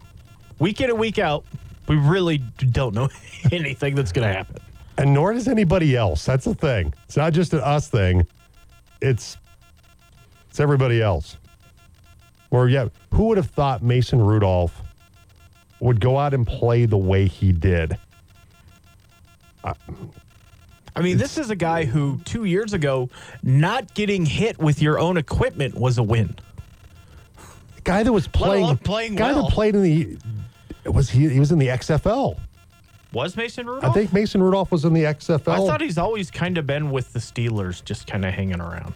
[0.59, 1.47] Week in and week out,
[1.89, 3.09] We really don't know
[3.51, 4.59] anything that's going to happen.
[4.99, 6.27] And nor does anybody else.
[6.27, 6.93] That's the thing.
[7.07, 8.27] It's not just an us thing.
[9.01, 9.39] It's
[10.51, 11.39] it's everybody else.
[12.51, 14.84] Or yeah, who would have thought Mason Rudolph
[15.85, 17.99] would go out and play the way he did?
[19.63, 23.11] I mean, this is a guy who two years ago,
[23.43, 26.37] not getting hit with your own equipment was a win.
[27.85, 29.45] guy that was playing, playing guy well.
[29.45, 30.17] that played in the
[30.87, 32.39] was he he was in the XFL.
[33.13, 33.85] Was Mason Rudolph?
[33.85, 35.53] I think Mason Rudolph was in the XFL.
[35.53, 38.95] I thought he's always kind of been with the Steelers, just kind of hanging around.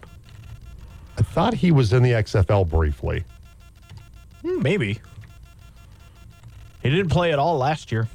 [1.17, 3.23] I thought he was in the XFL briefly.
[4.41, 4.99] Hmm, maybe.
[6.81, 8.07] He didn't play at all last year.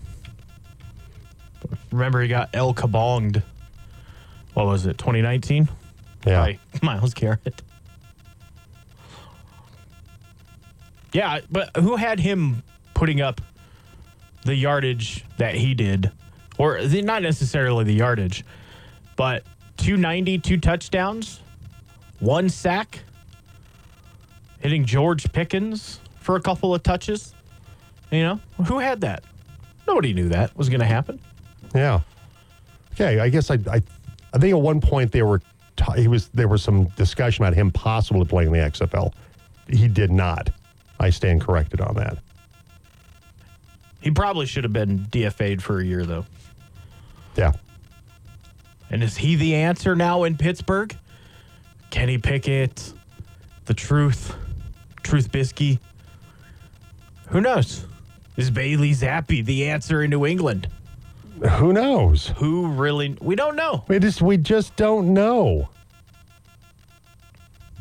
[1.90, 3.42] Remember, he got El Kabonged.
[4.54, 5.68] What was it, 2019?
[6.26, 6.40] Yeah.
[6.40, 7.62] By Myles Garrett.
[11.12, 12.62] Yeah, but who had him
[12.94, 13.40] putting up
[14.44, 16.10] the yardage that he did?
[16.58, 18.44] Or the, not necessarily the yardage,
[19.16, 19.44] but
[19.76, 21.40] 290, two touchdowns,
[22.20, 23.00] one sack,
[24.60, 27.33] hitting George Pickens for a couple of touches.
[28.10, 29.24] You know, who had that?
[29.86, 31.20] Nobody knew that was going to happen.
[31.74, 32.00] Yeah.
[32.92, 33.82] Okay, I guess I, I,
[34.32, 35.40] I think at one point they were,
[35.76, 39.12] t- he was there was some discussion about him possibly playing the XFL.
[39.68, 40.50] He did not.
[41.00, 42.18] I stand corrected on that.
[44.00, 46.24] He probably should have been DFA'd for a year, though.
[47.36, 47.52] Yeah.
[48.90, 50.96] And is he the answer now in Pittsburgh?
[51.90, 52.92] Kenny Pickett,
[53.64, 54.36] the truth,
[55.02, 55.78] Trubisky.
[57.28, 57.86] Who knows?
[58.36, 60.68] Is Bailey Zappe the answer in New England?
[61.52, 62.28] Who knows?
[62.36, 63.16] Who really?
[63.20, 63.84] We don't know.
[63.88, 65.68] We just we just don't know.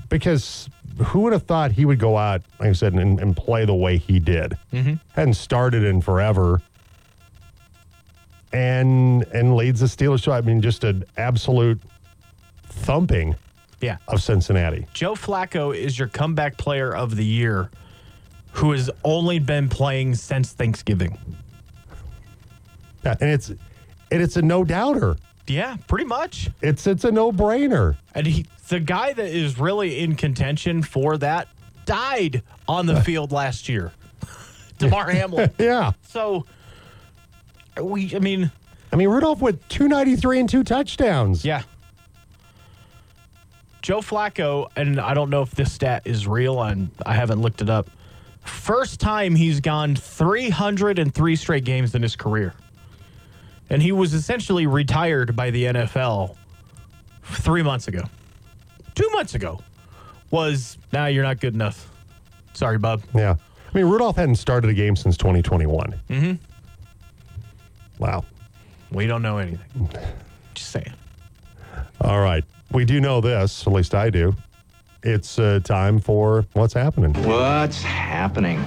[0.10, 0.70] Because
[1.06, 3.74] who would have thought he would go out, like I said, and, and play the
[3.74, 4.58] way he did?
[4.72, 4.94] Mm-hmm.
[5.16, 6.62] Hadn't started in forever,
[8.52, 11.82] and and leads the Steelers to I mean just an absolute
[12.66, 13.36] thumping
[13.82, 13.98] Yeah.
[14.08, 14.86] of Cincinnati.
[14.94, 17.72] Joe Flacco is your comeback player of the year
[18.54, 21.18] who has only been playing since Thanksgiving.
[23.04, 23.60] Yeah, and it's and
[24.22, 25.18] it's a no doubter.
[25.48, 26.50] Yeah, pretty much.
[26.62, 27.98] It's it's a no brainer.
[28.16, 31.48] And he, the guy that is really in contention for that
[31.86, 33.92] died on the field last year.
[34.78, 35.52] Damar Hamlin.
[35.60, 36.46] Yeah, So
[37.82, 38.52] we I mean,
[38.92, 41.44] I mean Rudolph with two ninety three and two touchdowns.
[41.44, 41.64] yeah.
[43.82, 47.62] Joe Flacco, and I don't know if this stat is real and I haven't looked
[47.62, 47.90] it up.
[48.44, 52.54] First time he's gone 303 straight games in his career.
[53.70, 56.36] And he was essentially retired by the NFL
[57.24, 58.04] three months ago.
[58.96, 59.62] Two months ago
[60.32, 61.90] was, now nah, you're not good enough.
[62.54, 63.02] Sorry, bub.
[63.16, 63.36] Yeah.
[63.74, 66.00] I mean, Rudolph hadn't started a game since 2021.
[66.10, 66.34] Mm-hmm.
[67.98, 68.26] Wow.
[68.92, 69.90] We don't know anything.
[70.54, 70.94] Just saying.
[72.02, 72.44] All right.
[72.72, 74.36] We do know this, at least I do.
[75.04, 77.14] It's uh, time for what's happening.
[77.26, 78.66] What's happening?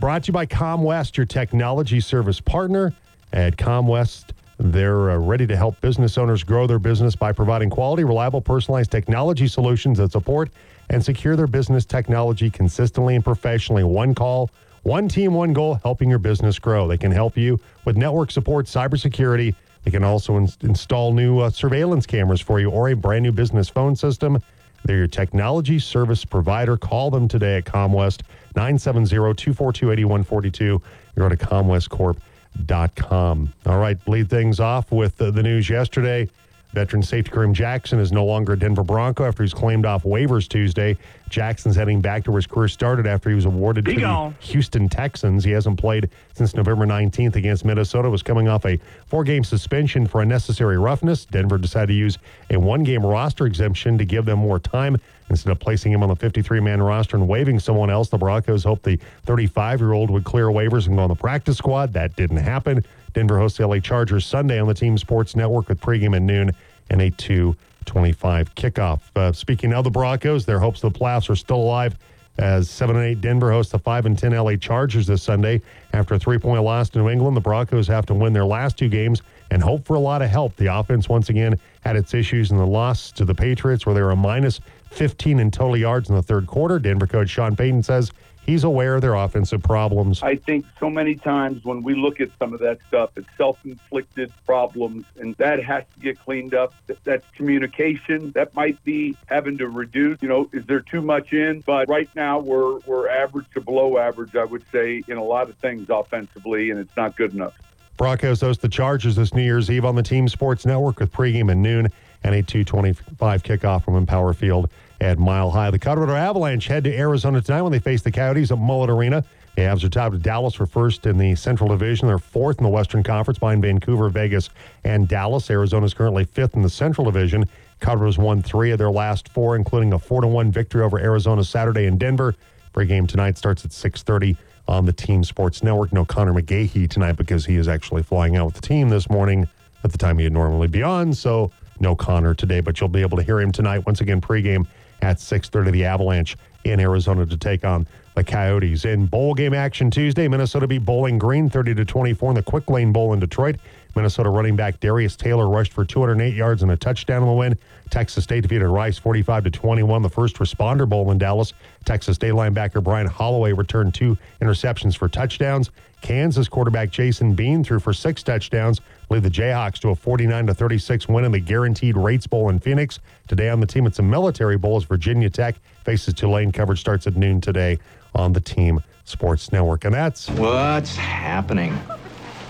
[0.00, 2.92] Brought to you by ComWest, your technology service partner.
[3.32, 8.02] At ComWest, they're uh, ready to help business owners grow their business by providing quality,
[8.02, 10.50] reliable, personalized technology solutions that support
[10.90, 13.84] and secure their business technology consistently and professionally.
[13.84, 14.50] One call,
[14.82, 16.88] one team, one goal, helping your business grow.
[16.88, 19.54] They can help you with network support, cybersecurity.
[19.84, 23.32] They can also ins- install new uh, surveillance cameras for you or a brand new
[23.32, 24.42] business phone system.
[24.84, 26.76] They're your technology service provider.
[26.76, 28.22] Call them today at ComWest,
[28.54, 30.60] 970-242-8142.
[30.60, 30.82] You
[31.16, 33.52] go to comwestcorp.com.
[33.66, 36.28] All right, lead things off with uh, the news yesterday.
[36.72, 40.48] Veteran safety Kareem Jackson is no longer a Denver Bronco after he's claimed off waivers
[40.48, 40.96] Tuesday.
[41.28, 44.00] Jackson's heading back to where his career started after he was awarded to the
[44.40, 45.42] Houston Texans.
[45.42, 48.10] He hasn't played since November 19th against Minnesota.
[48.10, 51.24] Was coming off a four-game suspension for unnecessary roughness.
[51.24, 52.18] Denver decided to use
[52.50, 54.98] a one-game roster exemption to give them more time
[55.30, 58.08] instead of placing him on the 53-man roster and waiving someone else.
[58.08, 61.92] The Broncos hoped the 35-year-old would clear waivers and go on the practice squad.
[61.94, 62.84] That didn't happen.
[63.16, 66.50] Denver hosts the LA Chargers Sunday on the Team Sports Network with pregame at noon
[66.90, 69.00] and a 225 kickoff.
[69.16, 71.96] Uh, speaking of the Broncos, their hopes of the playoffs are still alive
[72.36, 75.62] as 7 and 8 Denver hosts the 5 and 10 LA Chargers this Sunday.
[75.94, 78.76] After a three point loss to New England, the Broncos have to win their last
[78.76, 80.54] two games and hope for a lot of help.
[80.56, 84.02] The offense once again had its issues in the loss to the Patriots, where they
[84.02, 86.78] were a minus 15 in total yards in the third quarter.
[86.78, 88.12] Denver coach Sean Payton says
[88.46, 90.22] He's aware of their offensive problems.
[90.22, 94.32] I think so many times when we look at some of that stuff, it's self-inflicted
[94.46, 96.72] problems, and that has to get cleaned up.
[97.02, 98.30] That's communication.
[98.32, 100.22] That might be having to reduce.
[100.22, 101.62] You know, is there too much in?
[101.62, 105.48] But right now we're we're average to below average, I would say, in a lot
[105.48, 107.54] of things offensively, and it's not good enough.
[107.96, 111.50] Broncos host the Chargers this New Year's Eve on the Team Sports Network with pregame
[111.50, 111.88] at noon
[112.24, 115.70] and a 225 kickoff from Empower Field at Mile High.
[115.70, 119.24] The Colorado Avalanche head to Arizona tonight when they face the Coyotes at Mullet Arena.
[119.56, 122.08] The Avs are tied with Dallas for first in the Central Division.
[122.08, 124.50] They're fourth in the Western Conference behind Vancouver, Vegas,
[124.84, 125.50] and Dallas.
[125.50, 127.46] Arizona is currently fifth in the Central Division.
[127.80, 131.96] Colorado's won three of their last four, including a 4-1 victory over Arizona Saturday in
[131.96, 132.34] Denver.
[132.72, 134.36] Pre-game tonight starts at 6.30
[134.68, 135.92] on the Team Sports Network.
[135.92, 139.48] No Conor McGahey tonight because he is actually flying out with the team this morning
[139.84, 141.14] at the time he'd normally be on.
[141.14, 144.66] So no Conor today, but you'll be able to hear him tonight once again pregame
[145.02, 145.70] at 6:30.
[145.70, 148.84] The Avalanche in Arizona to take on the Coyotes.
[148.84, 152.68] In bowl game action Tuesday, Minnesota beat Bowling Green 30 to 24 in the Quick
[152.70, 153.56] Lane Bowl in Detroit.
[153.94, 157.56] Minnesota running back Darius Taylor rushed for 208 yards and a touchdown in the win.
[157.90, 160.02] Texas State defeated Rice 45 to 21.
[160.02, 161.52] The first responder bowl in Dallas.
[161.84, 165.70] Texas State linebacker Brian Holloway returned two interceptions for touchdowns.
[166.02, 170.54] Kansas quarterback Jason Bean threw for six touchdowns, lead the Jayhawks to a 49 to
[170.54, 172.98] 36 win in the Guaranteed Rates Bowl in Phoenix.
[173.28, 176.52] Today on the team, it's a military bowl as Virginia Tech faces Tulane.
[176.52, 177.78] Coverage starts at noon today
[178.14, 181.78] on the Team Sports Network, and that's what's happening.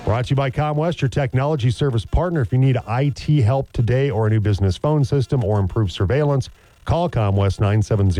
[0.05, 2.41] Brought to you by ComWest, your technology service partner.
[2.41, 6.49] If you need IT help today or a new business phone system or improved surveillance,
[6.85, 8.15] call ComWest 970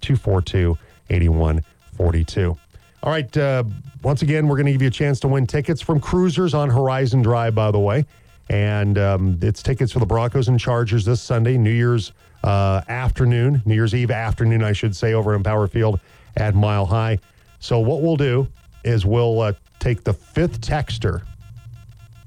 [0.00, 0.78] 242
[1.10, 2.56] 8142.
[3.02, 3.36] All right.
[3.36, 3.64] Uh,
[4.02, 6.70] once again, we're going to give you a chance to win tickets from Cruisers on
[6.70, 8.06] Horizon Drive, by the way.
[8.48, 12.12] And um, it's tickets for the Broncos and Chargers this Sunday, New Year's
[12.44, 15.98] uh, afternoon, New Year's Eve afternoon, I should say, over Empower Field
[16.36, 17.18] at Mile High.
[17.58, 18.46] So, what we'll do
[18.84, 21.22] is we'll uh, take the fifth texter.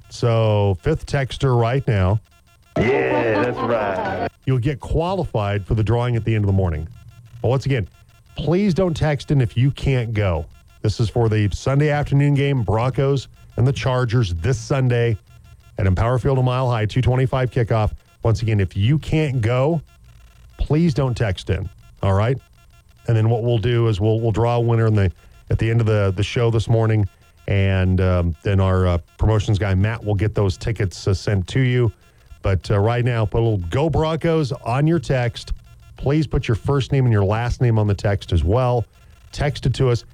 [0.09, 2.19] So, fifth texter right now.
[2.77, 4.27] Yeah, that's right.
[4.45, 6.87] You'll get qualified for the drawing at the end of the morning.
[7.41, 7.87] But once again,
[8.35, 10.45] please don't text in if you can't go.
[10.81, 15.17] This is for the Sunday afternoon game, Broncos and the Chargers this Sunday
[15.77, 17.91] at Empower Field a mile high, 225 kickoff.
[18.23, 19.81] Once again, if you can't go,
[20.57, 21.69] please don't text in.
[22.01, 22.37] All right.
[23.07, 25.11] And then what we'll do is we'll we'll draw a winner in the
[25.49, 27.09] at the end of the the show this morning,
[27.47, 31.59] and um, then our uh, promotions guy Matt will get those tickets uh, sent to
[31.59, 31.91] you.
[32.41, 35.51] But uh, right now, put a little "Go Broncos" on your text.
[35.97, 38.85] Please put your first name and your last name on the text as well.
[39.33, 40.05] Text it to us.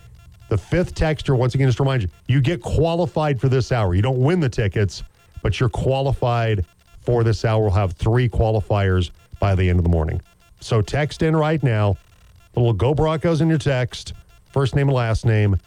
[0.48, 3.96] The fifth texture, once again, just remind you, you get qualified for this hour.
[3.96, 5.04] You don't win the tickets,
[5.42, 6.66] but you're qualified
[7.02, 7.64] for this hour.
[7.64, 10.22] We'll have three qualifiers by the end of the morning.
[10.60, 11.98] So text in right now.
[12.56, 14.14] Little Go Broncos in your text,
[14.54, 15.58] first name and last name,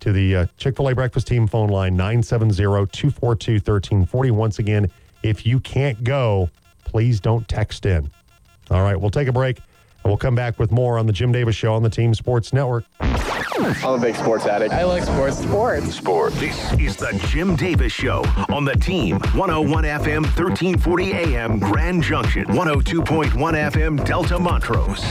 [0.00, 4.30] to the uh, Chick fil A breakfast team phone line 970 242 1340.
[4.30, 4.90] Once again,
[5.22, 6.48] if you can't go,
[6.84, 8.10] please don't text in.
[8.70, 9.60] All right, we'll take a break
[10.04, 12.84] we'll come back with more on the Jim Davis Show on the Team Sports Network.
[13.00, 14.72] I'm a big sports addict.
[14.72, 15.38] I like sports.
[15.38, 15.94] Sports.
[15.94, 16.32] Sport.
[16.34, 22.46] This is the Jim Davis Show on the Team 101 FM, 1340 AM, Grand Junction,
[22.46, 25.04] 102.1 FM, Delta Montrose.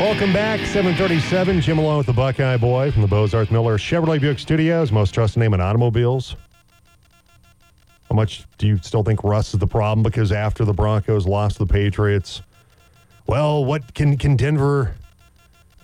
[0.00, 1.60] Welcome back, 737.
[1.60, 5.40] Jim along with the Buckeye Boy from the Bozarth Miller Chevrolet Buick Studios, most trusted
[5.40, 6.36] name in automobiles.
[8.10, 10.02] How much do you still think Russ is the problem?
[10.02, 12.42] Because after the Broncos lost to the Patriots,
[13.28, 14.96] well, what can can Denver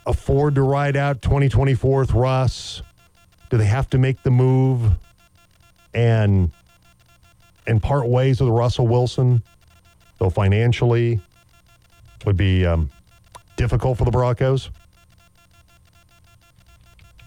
[0.07, 2.83] afford to ride out 2024 with Russ?
[3.49, 4.91] Do they have to make the move
[5.95, 6.51] and
[7.65, 9.45] and part ways with Russell Wilson?
[10.19, 11.21] Though financially
[12.25, 12.91] would be um,
[13.55, 14.71] difficult for the Broncos.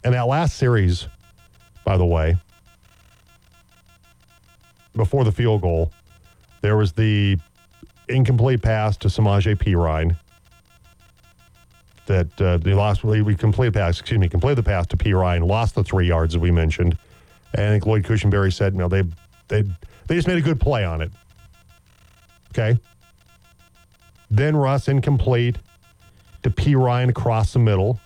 [0.04, 1.08] And that last series,
[1.86, 2.36] by the way,
[5.00, 5.94] before the field goal,
[6.60, 7.38] there was the
[8.10, 10.18] incomplete pass to Samaje Perine
[12.06, 13.06] that uh, they lost.
[13.06, 16.36] We, completed the pass, excuse me, completed the pass to Perine, lost the three yards
[16.36, 16.98] as we mentioned.
[17.54, 19.04] And I think Lloyd Cushenberry said, you know, they
[19.48, 19.62] they
[20.08, 21.12] they just made a good play on it.
[22.52, 22.78] Okay.
[24.30, 25.60] Then Russ incomplete
[26.44, 28.02] to Perine across the middle.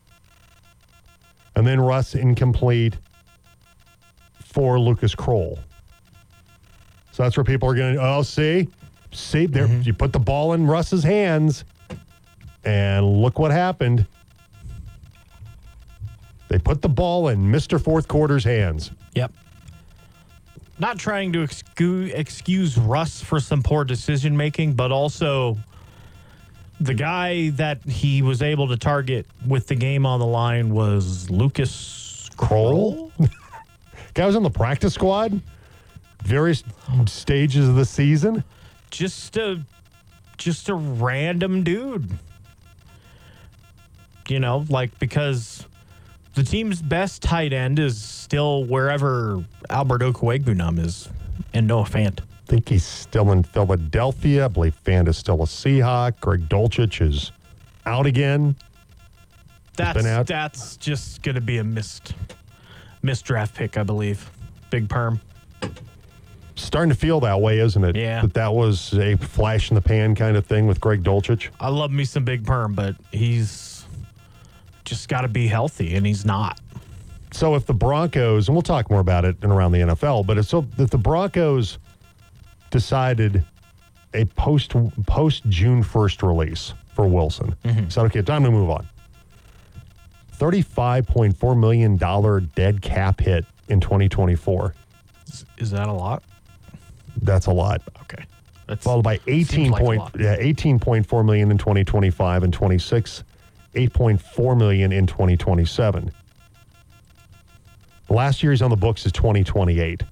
[1.55, 2.97] And then Russ incomplete
[4.45, 5.57] for Lucas Krull.
[7.13, 8.67] So that's where people are going to, oh, see,
[9.11, 9.83] see, there, Mm-hmm.
[9.83, 11.63] you put the ball in Russ's hands,
[12.65, 14.05] and look what happened.
[16.49, 17.81] They put the ball in Mr.
[17.81, 18.91] Fourth Quarter's hands.
[19.15, 19.31] Yep.
[20.79, 25.55] not trying to excuse, excuse Russ for some poor decision making, but also
[26.79, 31.29] the guy that he was able to target with the game on the line was
[31.29, 33.11] Lucas Krull.
[34.15, 35.39] Guy was on the practice squad,
[36.23, 36.63] various
[37.05, 38.43] stages of the season.
[38.91, 39.61] Just a
[40.37, 42.09] just a random dude.
[44.27, 45.65] You know, like because
[46.33, 51.09] the team's best tight end is still wherever Albert Okwuegbunam is,
[51.53, 52.19] and Noah Fant.
[52.19, 54.45] I think he's still in Philadelphia.
[54.45, 56.19] I believe Fant is still a Seahawk.
[56.19, 57.31] Greg Dulcich is
[57.85, 58.55] out again.
[59.75, 60.27] That's out.
[60.27, 62.13] that's just going to be a missed
[63.01, 64.29] missed draft pick, I believe.
[64.69, 65.19] Big perm.
[66.55, 67.95] Starting to feel that way, isn't it?
[67.95, 68.21] Yeah.
[68.21, 71.49] That that was a flash in the pan kind of thing with Greg Dulcich.
[71.59, 73.85] I love me some big perm, but he's
[74.85, 76.59] just got to be healthy, and he's not.
[77.31, 80.37] So if the Broncos, and we'll talk more about it and around the NFL, but
[80.37, 81.79] if so if the Broncos
[82.69, 83.43] decided
[84.13, 84.75] a post
[85.07, 87.89] post June first release for Wilson, mm-hmm.
[87.89, 88.87] said okay, time to move on.
[90.33, 94.75] Thirty-five point four million dollar dead cap hit in 2024.
[95.27, 96.21] Is, is that a lot?
[97.21, 97.81] That's a lot.
[98.01, 98.23] Okay.
[98.67, 103.23] That's Followed by 18 seems like point yeah 18.4 million in 2025 and 26,
[103.75, 106.11] 8.4 million in 2027.
[108.07, 110.03] The last year he's on the books is 2028.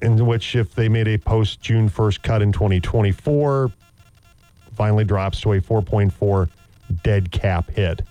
[0.00, 3.72] In which, if they made a post June 1st cut in 2024,
[4.76, 6.48] finally drops to a 4.4
[7.02, 8.02] dead cap hit.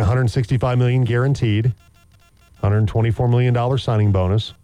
[0.00, 1.66] 165 million guaranteed,
[2.60, 4.54] 124 million dollar signing bonus.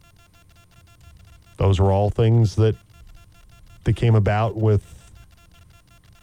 [1.57, 2.77] Those are all things that
[3.85, 4.83] that came about with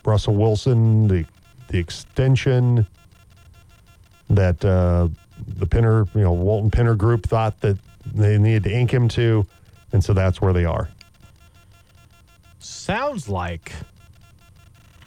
[0.06, 1.26] Russell Wilson, the
[1.68, 2.88] the extension
[4.30, 5.08] that uh,
[5.48, 9.46] the Penner, you know, Walton Penner Group thought that they needed to ink him to,
[9.92, 10.90] and so that's where they are.
[12.60, 13.72] Sounds like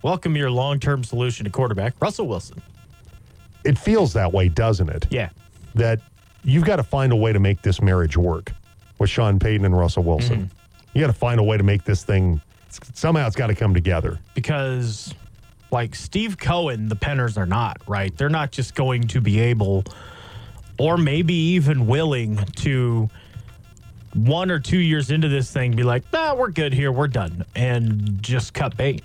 [0.03, 2.63] welcome your long term solution to quarterback, Russell Wilson.
[3.65, 5.07] It feels that way, doesn't it?
[5.11, 5.31] Yeah.
[5.75, 6.01] that
[6.45, 8.53] you've got to find a way to make this marriage work
[8.99, 10.37] with Sean Payton and Russell Wilson.
[10.47, 10.99] Mm-hmm.
[10.99, 12.41] You got to find a way to make this thing
[12.95, 14.19] somehow it's got to come together.
[14.35, 15.15] because
[15.71, 18.15] like Steve Cohen, the Penners are not, right?
[18.17, 19.85] They're not just going to be able
[20.79, 23.09] or maybe even willing to
[24.15, 27.45] one or two years into this thing be like, nah, we're good here, we're done,
[27.55, 29.03] and just cut bait.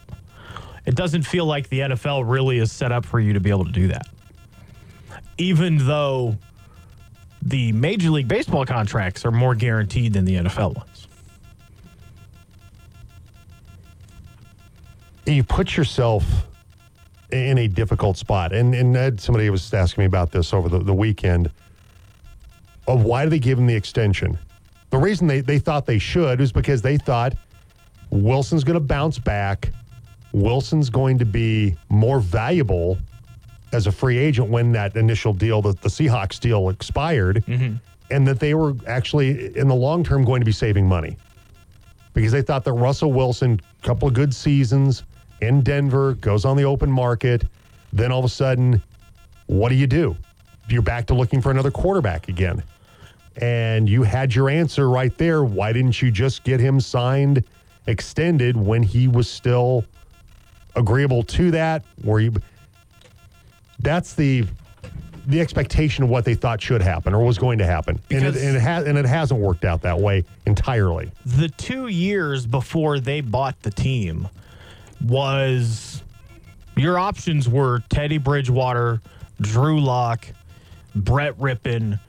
[0.85, 3.65] It doesn't feel like the NFL really is set up for you to be able
[3.65, 4.07] to do that.
[5.37, 6.37] Even though
[7.41, 11.07] the Major League Baseball contracts are more guaranteed than the NFL ones.
[15.25, 16.47] You put yourself
[17.31, 18.53] in a difficult spot.
[18.53, 21.51] And and somebody was asking me about this over the, the weekend
[22.87, 24.37] of why do they give him the extension?
[24.89, 27.33] The reason they, they thought they should is because they thought
[28.09, 29.71] Wilson's going to bounce back.
[30.31, 32.97] Wilson's going to be more valuable
[33.73, 37.75] as a free agent when that initial deal, the, the Seahawks deal expired, mm-hmm.
[38.11, 41.17] and that they were actually, in the long term, going to be saving money
[42.13, 45.03] because they thought that Russell Wilson, a couple of good seasons
[45.41, 47.43] in Denver, goes on the open market.
[47.93, 48.81] Then all of a sudden,
[49.45, 50.15] what do you do?
[50.67, 52.63] You're back to looking for another quarterback again.
[53.39, 55.43] And you had your answer right there.
[55.43, 57.43] Why didn't you just get him signed,
[57.85, 59.85] extended when he was still
[60.75, 61.85] agreeable to that?
[62.01, 62.33] Where you
[63.79, 64.45] that's the
[65.27, 67.99] the expectation of what they thought should happen or was going to happen.
[68.09, 71.11] and it, and it has and it hasn't worked out that way entirely.
[71.25, 74.29] the two years before they bought the team
[75.03, 76.01] was
[76.77, 79.01] your options were Teddy Bridgewater,
[79.41, 80.27] Drew Lock,
[80.95, 81.99] Brett Rypien.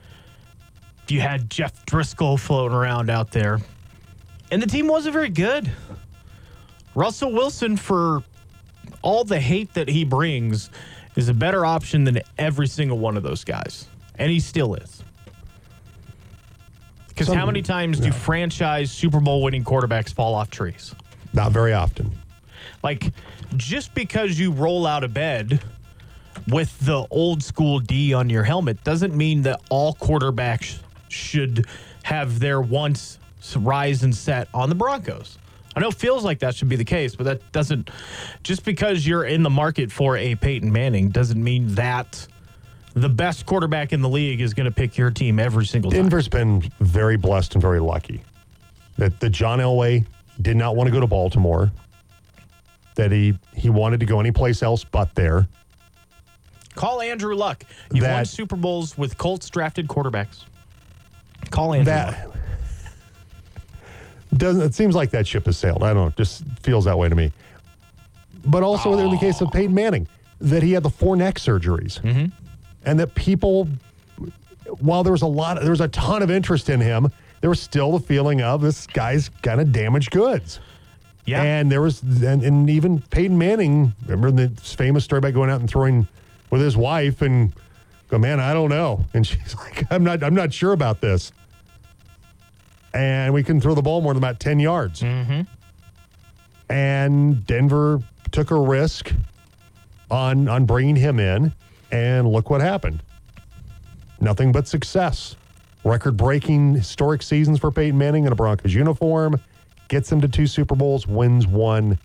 [1.07, 3.59] You had Jeff Driskel floating around out there.
[4.51, 5.71] And the team wasn't very good.
[6.95, 8.23] Russell Wilson, for
[9.01, 10.69] all the hate that he brings,
[11.15, 13.87] is a better option than every single one of those guys.
[14.15, 15.03] And he still is.
[17.07, 20.95] Because how many times do franchise Super Bowl winning quarterbacks fall off trees?
[21.33, 22.11] Not very often.
[22.81, 23.11] Like,
[23.57, 25.61] just because you roll out of bed
[26.47, 30.79] with the old school D on your helmet doesn't mean that all quarterbacks
[31.09, 31.65] should
[32.03, 33.19] have their once
[33.57, 35.37] rise and set on the Broncos.
[35.79, 37.89] I know it feels like that should be the case, but that doesn't.
[38.43, 42.27] Just because you're in the market for a Peyton Manning doesn't mean that
[42.95, 46.01] the best quarterback in the league is going to pick your team every single time.
[46.01, 48.21] Denver's been very blessed and very lucky
[48.97, 50.05] that the John Elway
[50.41, 51.71] did not want to go to Baltimore.
[52.95, 55.47] That he he wanted to go anyplace else but there.
[56.75, 57.63] Call Andrew Luck.
[57.93, 60.43] You won That- Super Bowls with Colts drafted quarterbacks.
[61.51, 62.35] Call Andrew Luck.
[64.39, 65.83] Doesn't it seems like that ship has sailed.
[65.83, 67.31] I don't know, it just feels that way to me.
[68.45, 70.07] But also in the case of Peyton Manning,
[70.41, 72.01] that he had the four neck surgeries.
[72.01, 72.25] Mm-hmm.
[72.85, 73.67] And that people
[74.79, 77.11] while there was a lot there was a ton of interest in him,
[77.41, 80.59] there was still the feeling of this guy's kind of damaged goods.
[81.25, 81.43] Yeah.
[81.43, 85.59] And there was, and, and even Peyton Manning, remember the famous story about going out
[85.59, 86.07] and throwing
[86.49, 87.53] with his wife and
[88.09, 89.05] go, man, I don't know.
[89.13, 91.31] And she's like, I'm not, I'm not sure about this.
[92.93, 95.01] And we couldn't throw the ball more than about 10 yards.
[95.01, 95.41] Mm-hmm.
[96.71, 99.13] And Denver took a risk
[100.09, 101.53] on, on bringing him in.
[101.91, 103.01] And look what happened.
[104.19, 105.35] Nothing but success.
[105.83, 109.39] Record breaking historic seasons for Peyton Manning in a Broncos uniform.
[109.87, 111.97] Gets him to two Super Bowls, wins one.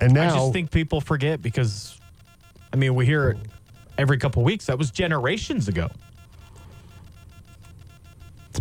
[0.00, 1.98] And now I just think people forget because,
[2.72, 3.38] I mean, we hear it
[3.98, 4.66] every couple weeks.
[4.66, 5.90] That was generations ago.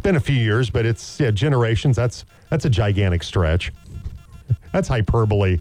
[0.02, 1.96] Been a few years, but it's yeah, generations.
[1.96, 3.72] That's that's a gigantic stretch.
[4.74, 5.60] That's hyperbole.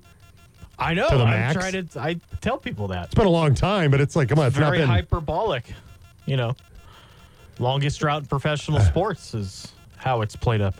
[0.78, 1.08] I know.
[1.08, 1.54] To the I max?
[1.54, 1.86] try to.
[2.00, 3.06] I tell people that.
[3.06, 4.88] It's been a long time, but it's like, come on, it's not Very been.
[4.88, 5.72] hyperbolic.
[6.26, 6.54] You know,
[7.58, 10.74] longest drought in professional sports is how it's played up.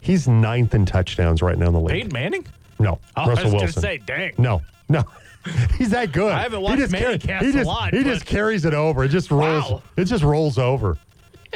[0.00, 1.94] He's ninth in touchdowns right now in the league.
[1.94, 2.46] Peyton Manning.
[2.78, 3.82] No, Oh, I Russell was Wilson.
[3.82, 4.32] gonna say, dang.
[4.38, 5.04] No, no.
[5.78, 6.32] He's that good.
[6.32, 8.74] I haven't He watched just Manning carry- he a just, lot, He just carries it
[8.74, 9.04] over.
[9.04, 9.70] It just rolls.
[9.70, 9.82] Wow.
[9.96, 10.98] It just rolls over.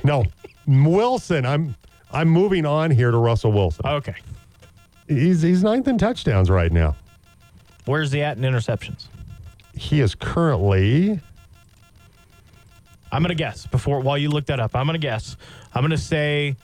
[0.05, 0.25] No,
[0.67, 1.47] Wilson.
[1.47, 1.75] I'm
[2.13, 3.87] I'm moving on here to Russell Wilson.
[3.87, 4.15] Okay.
[5.09, 6.97] He's he's ninth in touchdowns right now.
[7.85, 9.07] Where's he at in interceptions?
[9.75, 11.21] He is currently
[13.13, 14.75] I'm gonna guess before while you look that up.
[14.75, 15.37] I'm gonna guess.
[15.75, 16.57] I'm gonna say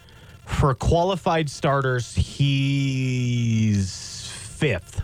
[0.45, 5.03] for qualified starters, he's fifth.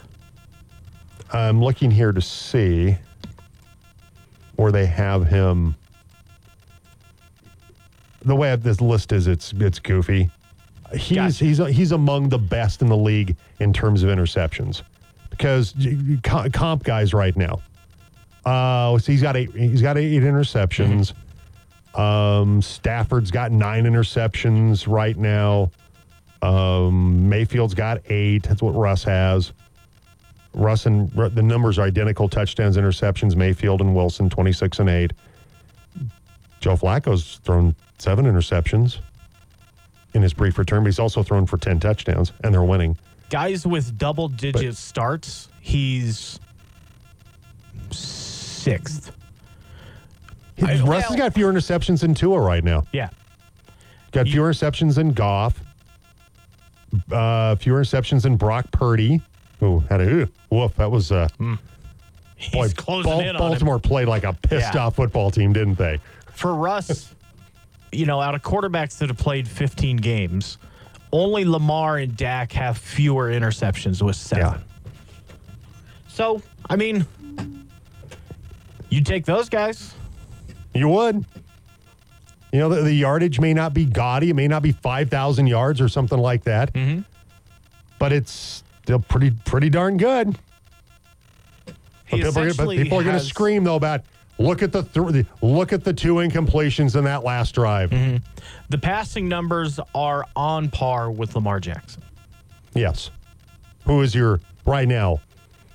[1.32, 2.96] I'm looking here to see
[4.56, 5.74] where they have him.
[8.22, 10.30] The way this list is, it's it's goofy.
[10.92, 11.44] He's Gotcha.
[11.44, 14.82] he's he's among the best in the league in terms of interceptions
[15.30, 17.60] because y- y- co- comp guys right now.
[18.44, 19.54] Uh, so he's got eight.
[19.54, 21.12] He's got eight interceptions.
[21.94, 25.70] Um, Stafford's got nine interceptions right now.
[26.42, 28.44] Um, Mayfield's got eight.
[28.44, 29.52] That's what Russ has.
[30.54, 35.12] Russ and the numbers are identical touchdowns, interceptions, Mayfield and Wilson, 26 and 8.
[36.60, 38.98] Joe Flacco's thrown seven interceptions
[40.14, 42.96] in his brief return, but he's also thrown for 10 touchdowns, and they're winning.
[43.30, 46.40] Guys with double digit starts, he's
[47.90, 49.12] sixth.
[50.60, 52.84] I- Russ well- has got fewer interceptions than Tua right now.
[52.92, 53.10] Yeah.
[54.12, 55.62] Got You- fewer interceptions than Goff.
[57.12, 59.20] Uh, fewer interceptions than Brock Purdy.
[59.62, 60.74] Ooh, had a woof.
[60.76, 61.28] That was uh,
[62.36, 63.02] He's boy.
[63.02, 63.36] Bal- in on him.
[63.36, 64.86] Baltimore played like a pissed Yeah.
[64.86, 65.98] off football team, didn't they?
[66.32, 67.12] For Russ,
[67.90, 70.58] you know, out of quarterbacks that have played 15 games,
[71.12, 74.44] only Lamar and Dak have fewer interceptions with seven.
[74.44, 74.58] Yeah.
[76.06, 77.04] So, I mean,
[78.88, 79.94] you take those guys.
[80.74, 81.24] You would.
[82.52, 84.30] You know, the, the yardage may not be gaudy.
[84.30, 86.72] It may not be 5,000 yards or something like that.
[86.72, 87.00] Mm-hmm.
[87.98, 90.38] But it's still pretty pretty darn good.
[91.66, 91.76] But
[92.06, 94.00] people, are, but people are going to scream, though, about
[94.38, 97.90] look at the, th- look at the two incompletions in that last drive.
[97.90, 98.24] Mm-hmm.
[98.70, 102.02] The passing numbers are on par with Lamar Jackson.
[102.72, 103.10] Yes.
[103.84, 105.20] Who is your, right now,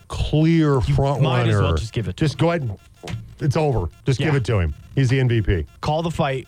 [0.07, 1.68] clear front might as runner?
[1.68, 2.80] well just give it to Just go ahead and
[3.39, 3.89] it's over.
[4.07, 4.74] Just give it to him.
[4.95, 5.68] He's the MVP.
[5.82, 6.47] Call the fight.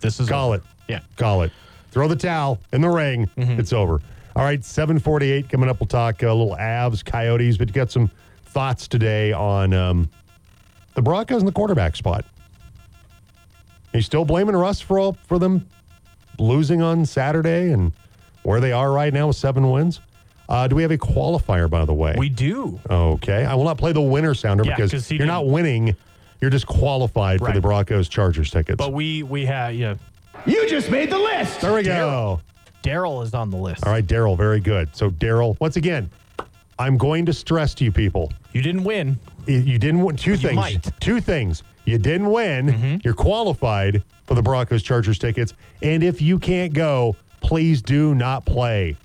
[0.00, 0.56] This is Call over.
[0.56, 0.62] it.
[0.88, 1.00] Yeah.
[1.18, 1.52] Call it.
[1.90, 3.28] Throw the towel in the ring.
[3.36, 3.60] Mm-hmm.
[3.60, 4.00] It's over.
[4.40, 5.80] All right, 748 coming up.
[5.80, 8.10] We'll talk a little Avs, Coyotes, but you got some
[8.46, 10.08] thoughts today on um,
[10.94, 12.24] the Broncos and the quarterback spot.
[13.92, 15.66] Are you still blaming Russ for all, for them
[16.38, 17.92] losing on Saturday and
[18.42, 20.00] where they are right now with seven wins?
[20.48, 22.14] Uh, do we have a qualifier, by the way?
[22.16, 22.80] We do.
[22.88, 23.44] Okay.
[23.44, 25.96] I will not play the winner sounder Yeah, because 'cause he you're not didn't- winning.
[26.40, 28.78] You're just qualified for the Broncos Chargers tickets.
[28.78, 29.96] But we we have yeah.
[30.46, 31.60] You just made the list.
[31.60, 32.40] there we go.
[32.82, 33.84] Daryl is on the list.
[33.86, 34.94] All right, Daryl, very good.
[34.94, 36.10] So, Daryl, once again,
[36.78, 39.18] I'm going to stress to you people You didn't win.
[39.46, 40.54] you didn't win two things.
[40.56, 40.80] might.
[40.82, 40.98] Mm-hmm.
[41.00, 41.62] Two things.
[41.84, 43.00] You didn't win.
[43.04, 45.54] You're qualified for the Broncos Chargers tickets.
[45.82, 48.96] And if you can't go, please do not play.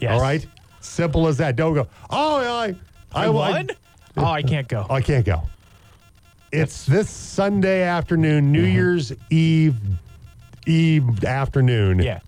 [0.00, 0.12] Yes.
[0.12, 0.44] All right?
[0.80, 1.54] Simple as that.
[1.56, 2.74] Don't go, oh, I,
[3.14, 3.68] I won.
[4.16, 4.86] Oh, I can't go.
[4.90, 5.42] I can't go.
[6.50, 9.76] It's this Sunday afternoon, New Year's Eve
[10.66, 12.00] Eve afternoon.
[12.00, 12.20] Yeah.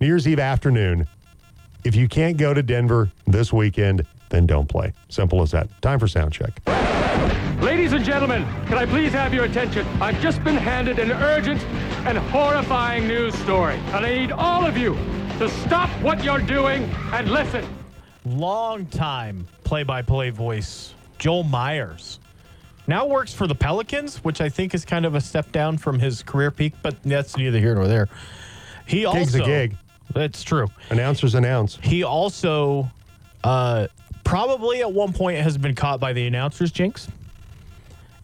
[0.00, 1.08] New Year's Eve afternoon.
[1.82, 4.92] If you can't go to Denver this weekend, then don't play.
[5.08, 5.68] Simple as that.
[5.82, 6.60] Time for sound check.
[7.60, 9.84] Ladies and gentlemen, can I please have your attention?
[10.00, 11.60] I've just been handed an urgent
[12.06, 14.94] and horrifying news story, and I need all of you
[15.38, 17.66] to stop what you're doing and listen.
[18.24, 22.20] Long time play by play voice, Joel Meyers.
[22.86, 25.98] Now works for the Pelicans, which I think is kind of a step down from
[25.98, 28.08] his career peak, but that's neither here nor there.
[28.86, 29.76] He Gig's also a gig.
[30.14, 30.68] That's true.
[30.90, 31.78] Announcers announce.
[31.82, 32.90] He also
[33.44, 33.88] uh,
[34.24, 37.08] probably at one point has been caught by the announcers jinx.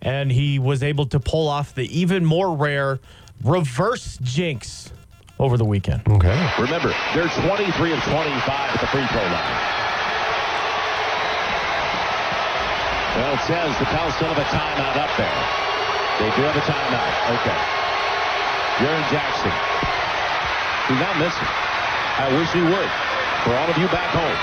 [0.03, 3.01] And he was able to pull off the even more rare
[3.43, 4.93] reverse jinx
[5.39, 6.03] over the weekend.
[6.07, 6.51] Okay.
[6.59, 9.75] Remember, they're 23 of 25 at the free throw line.
[13.17, 15.41] Well, it says the Pels still have a timeout up there.
[16.19, 17.15] They do have a timeout.
[17.41, 17.61] Okay.
[18.83, 19.55] Jaren Jackson.
[20.91, 21.49] He's not missing.
[22.15, 22.91] I wish he would.
[23.43, 24.39] For all of you back home.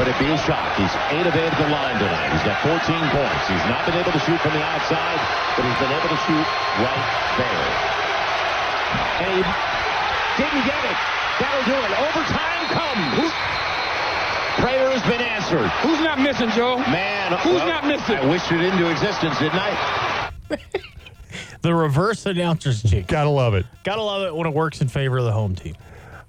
[0.00, 0.76] But it'd be a shock.
[0.76, 2.32] He's 8 of 8 at the line tonight.
[2.32, 2.80] He's got 14
[3.12, 3.44] points.
[3.48, 5.20] He's not been able to shoot from the outside,
[5.56, 6.46] but he's been able to shoot
[6.84, 7.06] right
[7.40, 7.64] there.
[9.24, 9.48] Abe
[10.36, 10.98] didn't get it.
[11.40, 11.90] That'll do it.
[11.96, 13.32] Overtime comes.
[14.60, 15.68] Prayer has been answered.
[15.84, 16.76] Who's not missing, Joe?
[16.88, 18.16] Man, Who's well, not missing?
[18.16, 20.30] I wished it into existence, didn't I?
[21.62, 23.10] The reverse announcers jinx.
[23.10, 23.66] Gotta love it.
[23.82, 25.74] Gotta love it when it works in favor of the home team.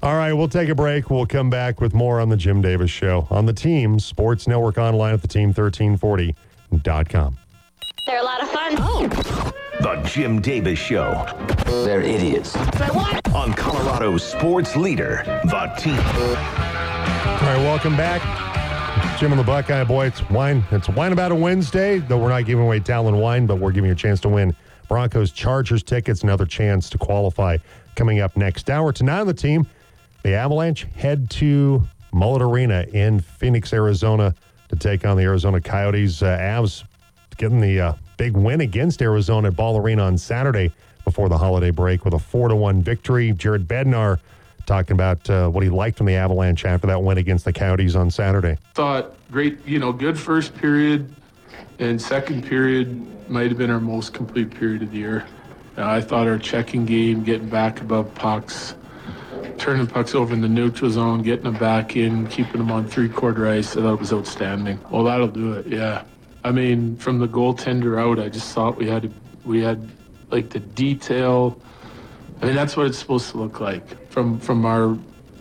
[0.03, 1.09] All right, we'll take a break.
[1.09, 4.77] We'll come back with more on the Jim Davis Show on the Team Sports Network
[4.77, 7.37] online at the team1340.com.
[8.05, 8.75] They're a lot of fun.
[8.77, 9.51] Oh.
[9.81, 11.25] The Jim Davis Show
[11.65, 12.55] They're idiots.
[13.35, 15.99] on Colorado's sports leader, The Team.
[15.99, 18.21] All right, welcome back.
[19.19, 20.07] Jim and the Buckeye Boy.
[20.07, 20.63] It's wine.
[20.71, 23.87] It's wine about a Wednesday, though we're not giving away Talon wine, but we're giving
[23.87, 24.55] you a chance to win
[24.87, 26.21] Broncos Chargers tickets.
[26.23, 27.57] Another chance to qualify
[27.95, 28.91] coming up next hour.
[28.93, 29.65] Tonight on the team,
[30.27, 34.35] the Avalanche head to Mullet Arena in Phoenix, Arizona
[34.67, 36.21] to take on the Arizona Coyotes.
[36.21, 36.83] Uh, Avs
[37.37, 40.73] getting the uh, big win against Arizona at Ball Arena on Saturday
[41.05, 43.31] before the holiday break with a 4 to 1 victory.
[43.31, 44.19] Jared Bednar
[44.65, 47.95] talking about uh, what he liked from the Avalanche after that win against the Coyotes
[47.95, 48.57] on Saturday.
[48.73, 51.09] thought great, you know, good first period,
[51.79, 55.25] and second period might have been our most complete period of the year.
[55.77, 58.75] Uh, I thought our checking game, getting back above pucks,
[59.57, 63.47] turning pucks over in the neutral zone, getting them back in, keeping them on three-quarter
[63.47, 64.79] ice, I thought it was outstanding.
[64.89, 65.67] Well, that'll do it.
[65.67, 66.03] Yeah,
[66.43, 69.11] I mean, from the goaltender out, I just thought we had
[69.45, 69.89] we had
[70.29, 71.59] like the detail.
[72.41, 74.97] I mean, that's what it's supposed to look like from from our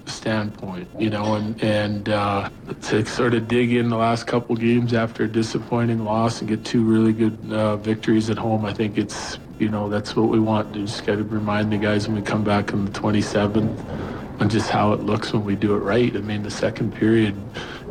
[0.07, 2.49] standpoint, you know, and and uh,
[2.83, 6.65] to sort of dig in the last couple games after a disappointing loss and get
[6.65, 8.65] two really good uh, victories at home.
[8.65, 10.73] I think it's you know that's what we want.
[10.75, 14.51] to just got to remind the guys when we come back on the 27th and
[14.51, 16.15] just how it looks when we do it right.
[16.15, 17.35] I mean, the second period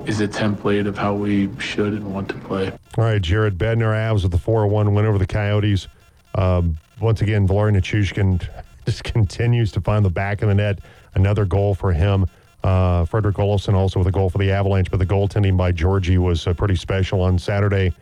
[0.06, 2.72] is a template of how we should and want to play.
[2.98, 5.88] All right, Jared Bednar Avs with the 4 1 win over the Coyotes.
[6.36, 8.48] Um, once again, Valery Nichushkin
[8.86, 10.80] just continues to find the back of the net.
[11.16, 12.28] Another goal for him.
[12.64, 16.18] Uh, Fredrik Olofsson also with a goal for the Avalanche, but the goaltending by Georgie
[16.18, 17.94] was uh, pretty special on Saturday.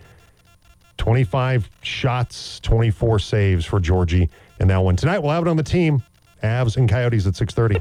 [0.97, 4.29] 25 shots, 24 saves for Georgie
[4.59, 4.95] in that one.
[4.95, 6.03] Tonight, we'll have it on the team.
[6.43, 7.71] Avs and Coyotes at 6.30.